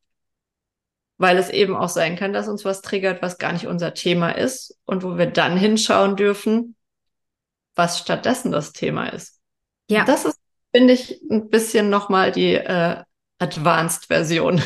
Weil 1.19 1.37
es 1.37 1.51
eben 1.51 1.75
auch 1.75 1.89
sein 1.89 2.15
kann, 2.15 2.33
dass 2.33 2.47
uns 2.47 2.65
was 2.65 2.81
triggert, 2.81 3.21
was 3.21 3.37
gar 3.37 3.53
nicht 3.53 3.67
unser 3.67 3.93
Thema 3.93 4.31
ist 4.31 4.75
und 4.85 5.03
wo 5.03 5.19
wir 5.19 5.27
dann 5.27 5.55
hinschauen 5.55 6.15
dürfen, 6.15 6.75
was 7.75 7.99
stattdessen 7.99 8.51
das 8.51 8.73
Thema 8.73 9.07
ist. 9.07 9.39
Ja. 9.89 10.05
Das 10.05 10.25
ist, 10.25 10.39
finde 10.75 10.93
ich, 10.93 11.21
ein 11.29 11.49
bisschen 11.49 11.89
nochmal 11.89 12.31
die 12.31 12.55
äh, 12.55 13.03
Advanced-Version. 13.39 14.61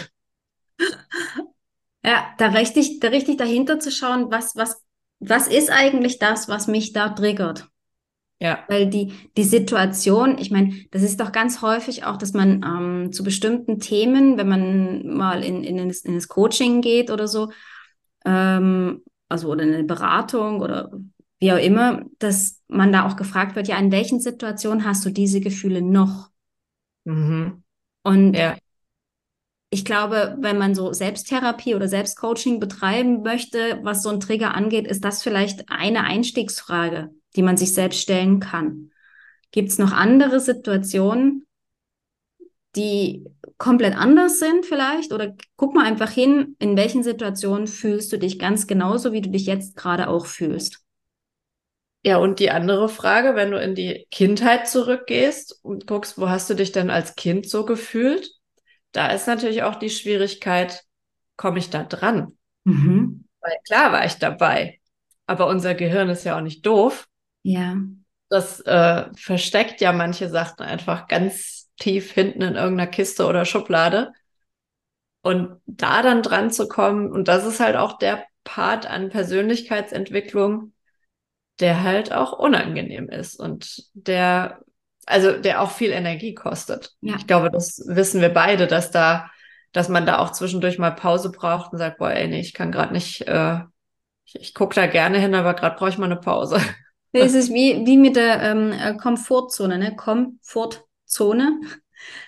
Ja, 2.03 2.33
da 2.37 2.47
richtig, 2.47 3.01
da 3.01 3.09
richtig 3.09 3.37
dahinter 3.37 3.79
zu 3.79 3.91
schauen, 3.91 4.31
was, 4.31 4.55
was, 4.55 4.81
was 5.19 5.47
ist 5.49 5.69
eigentlich 5.69 6.19
das, 6.19 6.47
was 6.47 6.67
mich 6.67 6.93
da 6.93 7.09
triggert? 7.09 7.67
Ja. 8.39 8.63
Weil 8.69 8.87
die, 8.87 9.13
die 9.35 9.43
Situation, 9.43 10.37
ich 10.37 10.51
meine, 10.51 10.73
das 10.91 11.01
ist 11.01 11.19
doch 11.19 11.31
ganz 11.31 11.61
häufig 11.61 12.05
auch, 12.05 12.17
dass 12.17 12.33
man 12.33 12.63
ähm, 12.63 13.11
zu 13.11 13.23
bestimmten 13.23 13.79
Themen, 13.79 14.37
wenn 14.37 14.47
man 14.47 15.07
mal 15.07 15.43
in, 15.43 15.63
in, 15.63 15.79
in, 15.79 15.89
das, 15.89 16.27
Coaching 16.27 16.81
geht 16.81 17.09
oder 17.09 17.27
so, 17.27 17.51
ähm, 18.25 19.03
also 19.27 19.49
oder 19.49 19.63
in 19.63 19.73
eine 19.73 19.83
Beratung 19.83 20.61
oder 20.61 20.91
wie 21.39 21.51
auch 21.51 21.57
immer, 21.57 22.03
dass 22.19 22.56
man 22.67 22.91
da 22.91 23.07
auch 23.07 23.15
gefragt 23.15 23.55
wird, 23.55 23.67
ja, 23.67 23.77
in 23.77 23.91
welchen 23.91 24.19
Situationen 24.19 24.85
hast 24.85 25.05
du 25.05 25.09
diese 25.09 25.39
Gefühle 25.39 25.81
noch? 25.81 26.29
Mhm. 27.05 27.63
Und 28.03 28.33
ja 28.33 28.57
ich 29.69 29.83
glaube, 29.83 30.37
wenn 30.39 30.57
man 30.57 30.75
so 30.75 30.93
Selbsttherapie 30.93 31.75
oder 31.75 31.87
Selbstcoaching 31.87 32.59
betreiben 32.59 33.21
möchte, 33.21 33.79
was 33.83 34.01
so 34.01 34.09
ein 34.09 34.19
Trigger 34.19 34.53
angeht, 34.55 34.87
ist 34.87 35.03
das 35.03 35.23
vielleicht 35.23 35.69
eine 35.69 36.03
Einstiegsfrage, 36.03 37.09
die 37.35 37.41
man 37.41 37.57
sich 37.57 37.73
selbst 37.73 37.99
stellen 37.99 38.39
kann. 38.39 38.91
Gibt 39.51 39.69
es 39.69 39.77
noch 39.77 39.91
andere 39.91 40.39
Situationen, 40.39 41.45
die 42.75 43.25
komplett 43.57 43.95
anders 43.95 44.39
sind 44.39 44.65
vielleicht? 44.65 45.11
Oder 45.11 45.35
guck 45.57 45.73
mal 45.73 45.85
einfach 45.85 46.11
hin, 46.11 46.55
in 46.59 46.77
welchen 46.77 47.03
Situationen 47.03 47.67
fühlst 47.67 48.11
du 48.13 48.17
dich 48.17 48.39
ganz 48.39 48.67
genauso, 48.67 49.11
wie 49.11 49.21
du 49.21 49.29
dich 49.29 49.47
jetzt 49.47 49.75
gerade 49.75 50.07
auch 50.07 50.27
fühlst. 50.27 50.86
Ja, 52.03 52.17
und 52.17 52.39
die 52.39 52.51
andere 52.51 52.89
Frage, 52.89 53.35
wenn 53.35 53.51
du 53.51 53.59
in 53.59 53.75
die 53.75 54.07
Kindheit 54.11 54.67
zurückgehst 54.67 55.59
und 55.63 55.87
guckst, 55.87 56.17
wo 56.17 56.29
hast 56.29 56.49
du 56.49 56.53
dich 56.53 56.71
denn 56.71 56.89
als 56.89 57.15
Kind 57.15 57.49
so 57.49 57.65
gefühlt? 57.65 58.29
da 58.97 59.07
ist 59.11 59.27
natürlich 59.27 59.63
auch 59.63 59.75
die 59.75 59.91
Schwierigkeit, 59.91 60.83
komme 61.35 61.59
ich 61.59 61.69
da 61.69 61.83
dran? 61.83 62.35
Mhm. 62.63 63.25
Weil 63.41 63.57
klar 63.65 63.91
war 63.91 64.05
ich 64.05 64.15
dabei, 64.15 64.79
aber 65.27 65.47
unser 65.47 65.75
Gehirn 65.75 66.09
ist 66.09 66.23
ja 66.23 66.35
auch 66.35 66.41
nicht 66.41 66.65
doof. 66.65 67.07
Ja. 67.43 67.77
Das 68.29 68.59
äh, 68.61 69.05
versteckt 69.15 69.81
ja 69.81 69.93
manche 69.93 70.29
Sachen 70.29 70.65
einfach 70.65 71.07
ganz 71.07 71.69
tief 71.77 72.11
hinten 72.11 72.41
in 72.41 72.55
irgendeiner 72.55 72.89
Kiste 72.89 73.27
oder 73.27 73.45
Schublade. 73.45 74.11
Und 75.21 75.61
da 75.65 76.01
dann 76.01 76.23
dran 76.23 76.51
zu 76.51 76.67
kommen, 76.67 77.11
und 77.11 77.27
das 77.27 77.45
ist 77.45 77.59
halt 77.59 77.75
auch 77.75 77.99
der 77.99 78.25
Part 78.43 78.87
an 78.87 79.09
Persönlichkeitsentwicklung, 79.09 80.73
der 81.59 81.83
halt 81.83 82.11
auch 82.11 82.33
unangenehm 82.33 83.09
ist 83.09 83.39
und 83.39 83.83
der 83.93 84.59
also 85.07 85.31
der 85.31 85.61
auch 85.61 85.71
viel 85.71 85.91
Energie 85.91 86.35
kostet. 86.35 86.93
Ja. 87.01 87.15
Ich 87.15 87.25
glaube, 87.25 87.49
das 87.49 87.81
wissen 87.87 88.21
wir 88.21 88.29
beide, 88.29 88.67
dass 88.67 88.91
da, 88.91 89.31
dass 89.71 89.89
man 89.89 90.05
da 90.05 90.19
auch 90.19 90.31
zwischendurch 90.31 90.77
mal 90.77 90.91
Pause 90.91 91.31
braucht 91.31 91.71
und 91.71 91.79
sagt, 91.79 91.97
boah, 91.97 92.11
ey, 92.11 92.27
nee, 92.27 92.41
ich 92.41 92.53
kann 92.53 92.71
gerade 92.73 92.93
nicht, 92.93 93.21
äh, 93.21 93.59
ich, 94.25 94.35
ich 94.35 94.53
gucke 94.53 94.75
da 94.75 94.85
gerne 94.85 95.17
hin, 95.17 95.33
aber 95.33 95.53
gerade 95.53 95.77
brauche 95.77 95.89
ich 95.89 95.97
mal 95.97 96.05
eine 96.05 96.17
Pause. 96.17 96.59
Es 97.13 97.33
ist 97.33 97.51
wie, 97.51 97.83
wie 97.83 97.97
mit 97.97 98.15
der 98.15 98.43
ähm, 98.43 98.71
äh, 98.71 98.95
Komfortzone, 98.95 99.79
ne? 99.79 99.95
Komfortzone. 99.95 101.59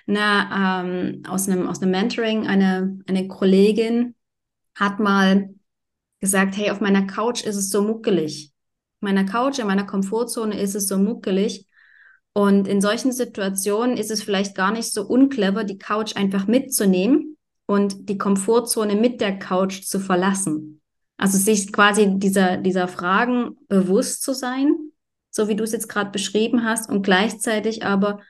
Na, 0.07 0.81
ähm, 0.81 1.21
aus 1.27 1.47
einem, 1.47 1.67
aus 1.67 1.79
einem 1.79 1.91
Mentoring, 1.91 2.47
eine, 2.47 2.97
eine 3.05 3.27
Kollegin 3.27 4.15
hat 4.73 4.99
mal 4.99 5.49
gesagt, 6.21 6.57
hey, 6.57 6.71
auf 6.71 6.79
meiner 6.79 7.05
Couch 7.05 7.43
ist 7.43 7.55
es 7.55 7.69
so 7.69 7.83
muckelig. 7.83 8.51
Meiner 9.01 9.25
Couch, 9.25 9.59
in 9.59 9.67
meiner 9.67 9.85
Komfortzone 9.85 10.59
ist 10.59 10.75
es 10.75 10.87
so 10.87 10.97
muckelig. 10.97 11.65
Und 12.33 12.67
in 12.67 12.81
solchen 12.81 13.11
Situationen 13.11 13.97
ist 13.97 14.11
es 14.11 14.23
vielleicht 14.23 14.55
gar 14.55 14.71
nicht 14.71 14.91
so 14.93 15.03
unclever, 15.03 15.63
die 15.63 15.77
Couch 15.77 16.15
einfach 16.15 16.47
mitzunehmen 16.47 17.37
und 17.65 18.07
die 18.07 18.17
Komfortzone 18.17 18.95
mit 18.95 19.19
der 19.19 19.37
Couch 19.37 19.83
zu 19.83 19.99
verlassen. 19.99 20.81
Also 21.17 21.37
sich 21.37 21.73
quasi 21.73 22.17
dieser, 22.17 22.57
dieser 22.57 22.87
Fragen 22.87 23.57
bewusst 23.67 24.23
zu 24.23 24.33
sein, 24.33 24.73
so 25.29 25.49
wie 25.49 25.55
du 25.55 25.65
es 25.65 25.73
jetzt 25.73 25.89
gerade 25.89 26.11
beschrieben 26.11 26.63
hast, 26.63 26.89
und 26.89 27.01
gleichzeitig 27.03 27.85
aber 27.85 28.21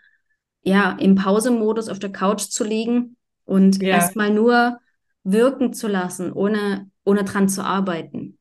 ja 0.63 0.93
im 0.93 1.15
Pausemodus 1.15 1.87
auf 1.87 1.99
der 1.99 2.11
Couch 2.11 2.49
zu 2.49 2.63
liegen 2.63 3.15
und 3.45 3.81
ja. 3.81 3.89
erstmal 3.89 4.31
nur 4.31 4.79
wirken 5.23 5.73
zu 5.73 5.87
lassen, 5.87 6.33
ohne, 6.33 6.89
ohne 7.03 7.23
dran 7.23 7.47
zu 7.47 7.63
arbeiten. 7.63 8.38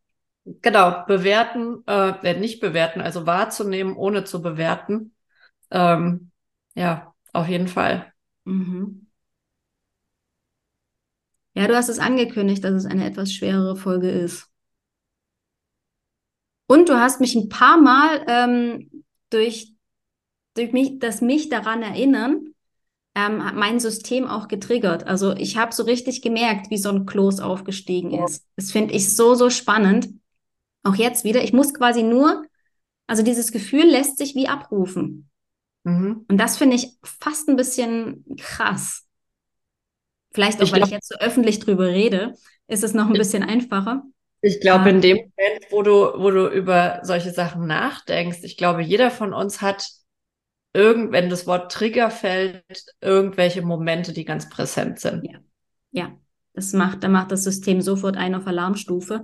Genau, 0.63 1.05
bewerten, 1.07 1.83
äh, 1.87 2.35
nicht 2.39 2.61
bewerten, 2.61 3.01
also 3.01 3.27
wahrzunehmen, 3.27 3.97
ohne 3.97 4.25
zu 4.25 4.41
bewerten 4.41 5.15
ähm, 5.71 6.31
ja, 6.75 7.15
auf 7.33 7.49
jeden 7.49 7.69
Fall. 7.69 8.13
Mhm. 8.45 9.07
Ja, 11.55 11.67
du 11.67 11.75
hast 11.77 11.89
es 11.89 11.99
angekündigt, 11.99 12.63
dass 12.65 12.73
es 12.73 12.87
eine 12.87 13.07
etwas 13.07 13.33
schwerere 13.33 13.77
Folge 13.77 14.11
ist. 14.11 14.49
Und 16.67 16.89
du 16.89 17.01
hast 17.01 17.21
mich 17.21 17.35
ein 17.35 17.49
paar 17.49 17.79
Mal 17.81 18.25
ähm, 18.29 19.05
durch, 19.31 19.73
durch 20.55 20.73
mich, 20.73 20.99
das 20.99 21.21
mich 21.21 21.49
daran 21.49 21.83
erinnern, 21.83 22.55
ähm, 23.15 23.39
mein 23.55 23.81
System 23.81 24.27
auch 24.27 24.49
getriggert. 24.49 25.07
Also 25.07 25.35
ich 25.35 25.57
habe 25.57 25.75
so 25.75 25.83
richtig 25.83 26.23
gemerkt, 26.23 26.71
wie 26.71 26.79
so 26.79 26.91
ein 26.91 27.07
Kloß 27.07 27.41
aufgestiegen 27.41 28.13
ist. 28.13 28.47
Das 28.57 28.71
finde 28.71 28.95
ich 28.95 29.17
so, 29.17 29.35
so 29.35 29.51
spannend. 29.51 30.09
Auch 30.89 30.97
jetzt 30.97 31.25
wieder. 31.25 31.43
Ich 31.43 31.53
muss 31.53 31.75
quasi 31.75 32.03
nur, 32.03 32.45
also 33.07 33.23
dieses 33.23 33.53
Gefühl 33.53 33.85
lässt 33.85 34.19
sich 34.19 34.35
wie 34.35 34.49
abrufen. 34.49 35.29
Mhm. 35.85 36.25
Und 36.29 36.39
das 36.39 36.57
finde 36.57 36.77
ich 36.77 36.93
fast 37.03 37.49
ein 37.49 37.57
bisschen 37.57 38.25
krass. 38.39 39.07
Vielleicht 40.33 40.59
auch, 40.59 40.65
ich 40.65 40.73
weil 40.73 40.81
glaub, 40.81 40.89
ich 40.89 40.95
jetzt 40.95 41.09
so 41.09 41.19
öffentlich 41.19 41.59
drüber 41.59 41.89
rede, 41.89 42.35
ist 42.69 42.85
es 42.85 42.95
noch 42.95 43.07
ein 43.07 43.15
bisschen 43.15 43.43
einfacher. 43.43 44.03
Ich 44.41 44.61
glaube, 44.61 44.89
in 44.91 44.97
ähm, 44.97 45.03
dem 45.03 45.17
Moment, 45.17 45.67
wo 45.71 45.83
du, 45.83 45.93
wo 46.23 46.31
du 46.31 46.49
über 46.49 47.01
solche 47.03 47.33
Sachen 47.33 47.67
nachdenkst, 47.67 48.39
ich 48.43 48.57
glaube, 48.57 48.83
jeder 48.83 49.11
von 49.11 49.35
uns 49.35 49.61
hat 49.61 49.89
irgend, 50.73 51.13
wenn 51.13 51.29
das 51.29 51.47
Wort 51.47 51.73
Trigger 51.73 52.11
fällt, 52.11 52.63
irgendwelche 53.01 53.63
Momente, 53.63 54.13
die 54.13 54.25
ganz 54.25 54.49
präsent 54.49 55.01
sind. 55.01 55.25
Ja. 55.25 55.39
Ja. 55.91 56.13
Das 56.55 56.73
macht, 56.73 57.05
da 57.05 57.09
macht 57.09 57.31
das 57.31 57.45
System 57.45 57.81
sofort 57.81 58.17
ein 58.17 58.35
auf 58.35 58.47
Alarmstufe. 58.47 59.23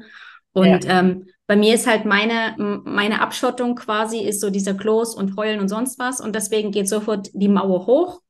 Und 0.55 0.85
ja. 0.85 1.01
ähm, 1.01 1.27
bei 1.47 1.57
mir 1.57 1.75
ist 1.75 1.87
halt 1.87 2.07
meine, 2.07 2.55
meine 2.85 3.21
Abschottung 3.21 3.75
quasi 3.75 4.21
ist 4.21 4.41
so 4.41 4.49
dieser 4.49 4.75
Kloß 4.75 5.15
und 5.15 5.37
Heulen 5.37 5.61
und 5.61 5.69
sonst 5.69 5.99
was. 5.99 6.21
Und 6.21 6.35
deswegen 6.35 6.71
geht 6.71 6.89
sofort 6.89 7.29
die 7.35 7.49
Mauer 7.49 7.87
hoch, 7.87 8.23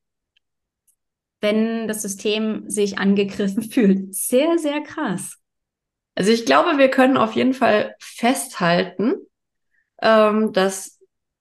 wenn 1.41 1.87
das 1.87 2.03
System 2.03 2.69
sich 2.69 2.99
angegriffen 2.99 3.63
fühlt. 3.71 4.15
Sehr, 4.15 4.59
sehr 4.59 4.81
krass. 4.81 5.39
Also 6.17 6.33
ich 6.33 6.45
glaube, 6.45 6.79
wir 6.79 6.89
können 6.89 7.17
auf 7.17 7.35
jeden 7.35 7.55
Fall 7.55 7.95
festhalten, 8.01 9.15
ähm, 10.03 10.53
dass 10.53 10.95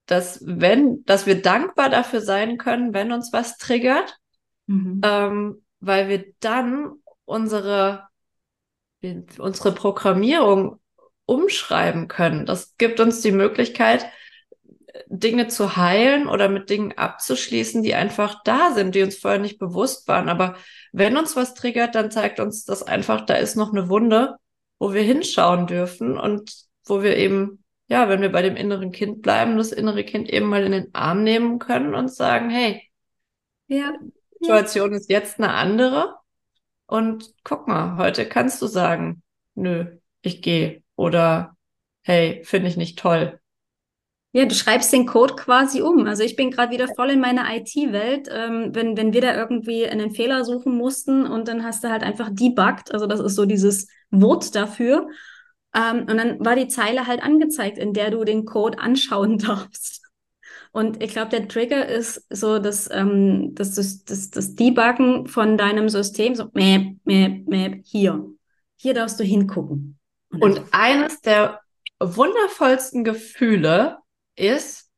dass 0.06 0.42
wenn, 0.46 1.04
dass 1.06 1.26
wir 1.26 1.42
dankbar 1.42 1.90
dafür 1.90 2.22
sein 2.22 2.58
können, 2.58 2.94
wenn 2.94 3.12
uns 3.12 3.32
was 3.32 3.58
triggert, 3.58 4.18
mhm. 4.68 5.02
ähm, 5.04 5.66
weil 5.80 6.10
wir 6.10 6.26
dann 6.40 6.94
unsere, 7.26 8.08
unsere 9.38 9.72
Programmierung 9.72 10.80
umschreiben 11.26 12.08
können. 12.08 12.46
Das 12.46 12.76
gibt 12.78 13.00
uns 13.00 13.22
die 13.22 13.32
Möglichkeit, 13.32 14.06
Dinge 15.08 15.48
zu 15.48 15.76
heilen 15.76 16.28
oder 16.28 16.50
mit 16.50 16.70
Dingen 16.70 16.94
abzuschließen, 16.96 17.82
die 17.82 17.96
einfach 17.96 18.44
da 18.44 18.72
sind, 18.74 18.96
die 18.96 19.02
uns 19.02 19.18
vorher 19.18 19.40
nicht 19.40 19.58
bewusst 19.58 20.08
waren. 20.08 20.30
Aber 20.30 20.56
wenn 20.92 21.18
uns 21.18 21.36
was 21.36 21.56
triggert, 21.56 21.96
dann 21.96 22.12
zeigt 22.12 22.40
uns 22.40 22.66
das 22.66 22.84
einfach, 22.84 23.26
da 23.26 23.36
ist 23.36 23.56
noch 23.56 23.72
eine 23.72 23.90
Wunde, 23.90 24.36
wo 24.80 24.94
wir 24.94 25.02
hinschauen 25.02 25.66
dürfen 25.66 26.18
und 26.18 26.54
wo 26.86 27.02
wir 27.02 27.18
eben, 27.18 27.64
ja, 27.88 28.10
wenn 28.10 28.22
wir 28.22 28.32
bei 28.32 28.42
dem 28.42 28.56
inneren 28.56 28.92
Kind 28.92 29.22
bleiben, 29.22 29.58
das 29.58 29.72
innere 29.72 30.04
Kind 30.04 30.30
eben 30.30 30.48
mal 30.48 30.64
in 30.64 30.72
den 30.72 30.94
Arm 30.94 31.24
nehmen 31.24 31.58
können 31.58 31.96
und 31.96 32.14
sagen, 32.14 32.50
hey, 32.50 32.84
ja, 33.68 33.94
die 34.02 34.46
Situation 34.46 34.94
ist 34.94 35.10
jetzt 35.10 35.40
eine 35.40 35.54
andere. 35.54 36.18
Und 36.94 37.34
guck 37.44 37.68
mal, 37.68 37.98
heute 37.98 38.30
kannst 38.30 38.62
du 38.62 38.68
sagen, 38.68 39.24
nö, 39.56 39.98
ich 40.22 40.44
gehe. 40.44 40.84
Oder 40.96 41.58
hey, 42.04 42.44
finde 42.44 42.68
ich 42.68 42.78
nicht 42.78 43.00
toll. 43.00 43.40
Ja, 44.32 44.46
du 44.46 44.54
schreibst 44.54 44.94
den 44.94 45.08
Code 45.08 45.34
quasi 45.34 45.82
um. 45.82 46.06
Also 46.06 46.22
ich 46.22 46.36
bin 46.36 46.52
gerade 46.52 46.72
wieder 46.72 46.88
voll 46.94 47.10
in 47.10 47.20
meiner 47.20 47.48
IT-Welt. 47.56 48.30
Ähm, 48.32 48.76
wenn, 48.76 48.96
wenn 48.96 49.12
wir 49.12 49.22
da 49.22 49.36
irgendwie 49.36 49.88
einen 49.88 50.12
Fehler 50.12 50.46
suchen 50.46 50.78
mussten 50.78 51.26
und 51.26 51.48
dann 51.48 51.64
hast 51.64 51.84
du 51.84 51.90
halt 51.90 52.04
einfach 52.04 52.30
debugged, 52.32 52.94
also 52.94 53.08
das 53.08 53.22
ist 53.22 53.34
so 53.34 53.48
dieses 53.48 53.88
Wort 54.12 54.54
dafür. 54.54 55.08
Ähm, 55.74 56.02
und 56.02 56.16
dann 56.16 56.46
war 56.46 56.56
die 56.56 56.68
Zeile 56.68 57.08
halt 57.08 57.24
angezeigt, 57.24 57.80
in 57.80 57.94
der 57.94 58.12
du 58.12 58.24
den 58.24 58.46
Code 58.46 58.78
anschauen 58.78 59.38
darfst. 59.40 60.03
Und 60.74 61.04
ich 61.04 61.12
glaube, 61.12 61.30
der 61.30 61.48
Trigger 61.48 61.86
ist 61.88 62.26
so 62.32 62.58
das, 62.58 62.90
ähm, 62.92 63.54
das, 63.54 63.76
das, 63.76 64.06
das, 64.06 64.32
das 64.32 64.56
Debuggen 64.56 65.28
von 65.28 65.56
deinem 65.56 65.88
System, 65.88 66.34
so 66.34 66.50
mäh, 66.54 66.96
mäh, 67.04 67.44
mäh, 67.46 67.82
hier. 67.86 68.26
Hier 68.76 68.96
darfst 68.96 69.20
du 69.20 69.24
hingucken. 69.24 70.00
Und, 70.32 70.42
und 70.42 70.66
eines 70.72 71.22
der 71.22 71.62
wundervollsten 72.00 73.04
Gefühle 73.04 74.00
ist, 74.36 74.90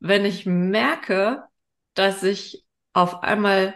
wenn 0.00 0.26
ich 0.26 0.44
merke, 0.44 1.44
dass 1.94 2.22
ich 2.22 2.66
auf 2.92 3.22
einmal 3.22 3.74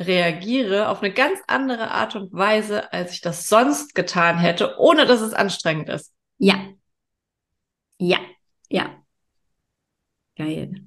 reagiere 0.00 0.88
auf 0.88 1.02
eine 1.02 1.12
ganz 1.12 1.38
andere 1.48 1.90
Art 1.90 2.16
und 2.16 2.32
Weise, 2.32 2.94
als 2.94 3.12
ich 3.12 3.20
das 3.20 3.46
sonst 3.48 3.94
getan 3.94 4.38
hätte, 4.38 4.78
ohne 4.78 5.04
dass 5.04 5.20
es 5.20 5.34
anstrengend 5.34 5.90
ist. 5.90 6.14
Ja. 6.38 6.56
Ja. 7.98 8.18
Ja. 8.70 9.05
Geil. 10.36 10.86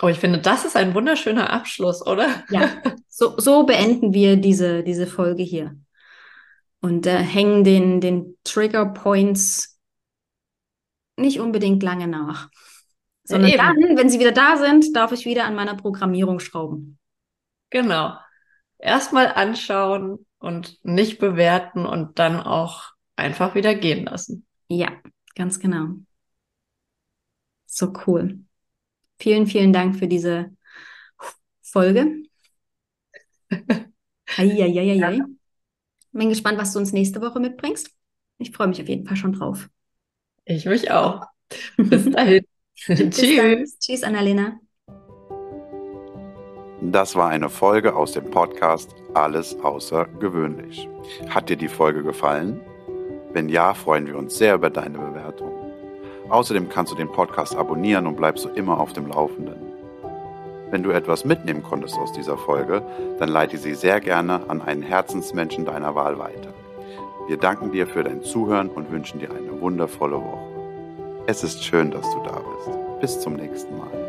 Oh, 0.00 0.08
ich 0.08 0.18
finde, 0.18 0.38
das 0.38 0.64
ist 0.64 0.76
ein 0.76 0.94
wunderschöner 0.94 1.50
Abschluss, 1.50 2.06
oder? 2.06 2.44
Ja. 2.50 2.70
So, 3.14 3.38
so 3.38 3.66
beenden 3.66 4.14
wir 4.14 4.36
diese, 4.36 4.82
diese 4.82 5.06
Folge 5.06 5.42
hier. 5.42 5.78
Und 6.80 7.06
äh, 7.06 7.18
hängen 7.18 7.62
den, 7.62 8.00
den 8.00 8.38
Trigger 8.42 8.86
Points 8.86 9.78
nicht 11.18 11.38
unbedingt 11.38 11.82
lange 11.82 12.08
nach. 12.08 12.48
Sondern 13.24 13.50
ja, 13.50 13.58
dann, 13.58 13.98
wenn 13.98 14.08
sie 14.08 14.18
wieder 14.18 14.32
da 14.32 14.56
sind, 14.56 14.96
darf 14.96 15.12
ich 15.12 15.26
wieder 15.26 15.44
an 15.44 15.54
meiner 15.54 15.76
Programmierung 15.76 16.40
schrauben. 16.40 16.98
Genau. 17.68 18.16
Erstmal 18.78 19.28
anschauen 19.28 20.26
und 20.38 20.82
nicht 20.82 21.18
bewerten 21.18 21.84
und 21.84 22.18
dann 22.18 22.40
auch 22.40 22.92
einfach 23.14 23.54
wieder 23.54 23.74
gehen 23.74 24.06
lassen. 24.06 24.46
Ja, 24.68 24.88
ganz 25.34 25.60
genau. 25.60 25.96
So 27.72 27.90
cool. 28.06 28.38
Vielen, 29.18 29.46
vielen 29.46 29.72
Dank 29.72 29.96
für 29.96 30.06
diese 30.06 30.54
Folge. 31.62 32.24
Eieieiei. 34.36 35.20
Bin 36.12 36.28
gespannt, 36.28 36.58
was 36.58 36.74
du 36.74 36.80
uns 36.80 36.92
nächste 36.92 37.22
Woche 37.22 37.40
mitbringst. 37.40 37.90
Ich 38.36 38.50
freue 38.50 38.68
mich 38.68 38.82
auf 38.82 38.88
jeden 38.88 39.06
Fall 39.06 39.16
schon 39.16 39.32
drauf. 39.32 39.70
Ich 40.44 40.66
mich 40.66 40.90
auch. 40.90 41.24
Bis 41.78 42.10
dahin. 42.10 42.44
Tschüss. 42.74 43.78
Tschüss, 43.78 44.02
Annalena. 44.02 44.60
Das 46.82 47.16
war 47.16 47.30
eine 47.30 47.48
Folge 47.48 47.96
aus 47.96 48.12
dem 48.12 48.30
Podcast 48.30 48.94
Alles 49.14 49.54
außergewöhnlich. 49.60 50.90
Hat 51.30 51.48
dir 51.48 51.56
die 51.56 51.68
Folge 51.68 52.02
gefallen? 52.02 52.60
Wenn 53.32 53.48
ja, 53.48 53.72
freuen 53.72 54.06
wir 54.06 54.18
uns 54.18 54.36
sehr 54.36 54.56
über 54.56 54.68
deine 54.68 54.98
Bewertung. 54.98 55.61
Außerdem 56.32 56.70
kannst 56.70 56.90
du 56.90 56.96
den 56.96 57.12
Podcast 57.12 57.54
abonnieren 57.54 58.06
und 58.06 58.16
bleibst 58.16 58.44
so 58.44 58.48
immer 58.48 58.80
auf 58.80 58.94
dem 58.94 59.06
Laufenden. 59.06 59.54
Wenn 60.70 60.82
du 60.82 60.90
etwas 60.90 61.26
mitnehmen 61.26 61.62
konntest 61.62 61.98
aus 61.98 62.10
dieser 62.14 62.38
Folge, 62.38 62.82
dann 63.18 63.28
leite 63.28 63.58
sie 63.58 63.74
sehr 63.74 64.00
gerne 64.00 64.48
an 64.48 64.62
einen 64.62 64.80
Herzensmenschen 64.80 65.66
deiner 65.66 65.94
Wahl 65.94 66.18
weiter. 66.18 66.54
Wir 67.28 67.36
danken 67.36 67.70
dir 67.70 67.86
für 67.86 68.02
dein 68.02 68.22
Zuhören 68.22 68.70
und 68.70 68.90
wünschen 68.90 69.20
dir 69.20 69.28
eine 69.30 69.60
wundervolle 69.60 70.16
Woche. 70.16 71.22
Es 71.26 71.44
ist 71.44 71.62
schön, 71.62 71.90
dass 71.90 72.10
du 72.10 72.22
da 72.24 72.40
bist. 72.40 72.78
Bis 73.02 73.20
zum 73.20 73.34
nächsten 73.34 73.76
Mal. 73.76 74.01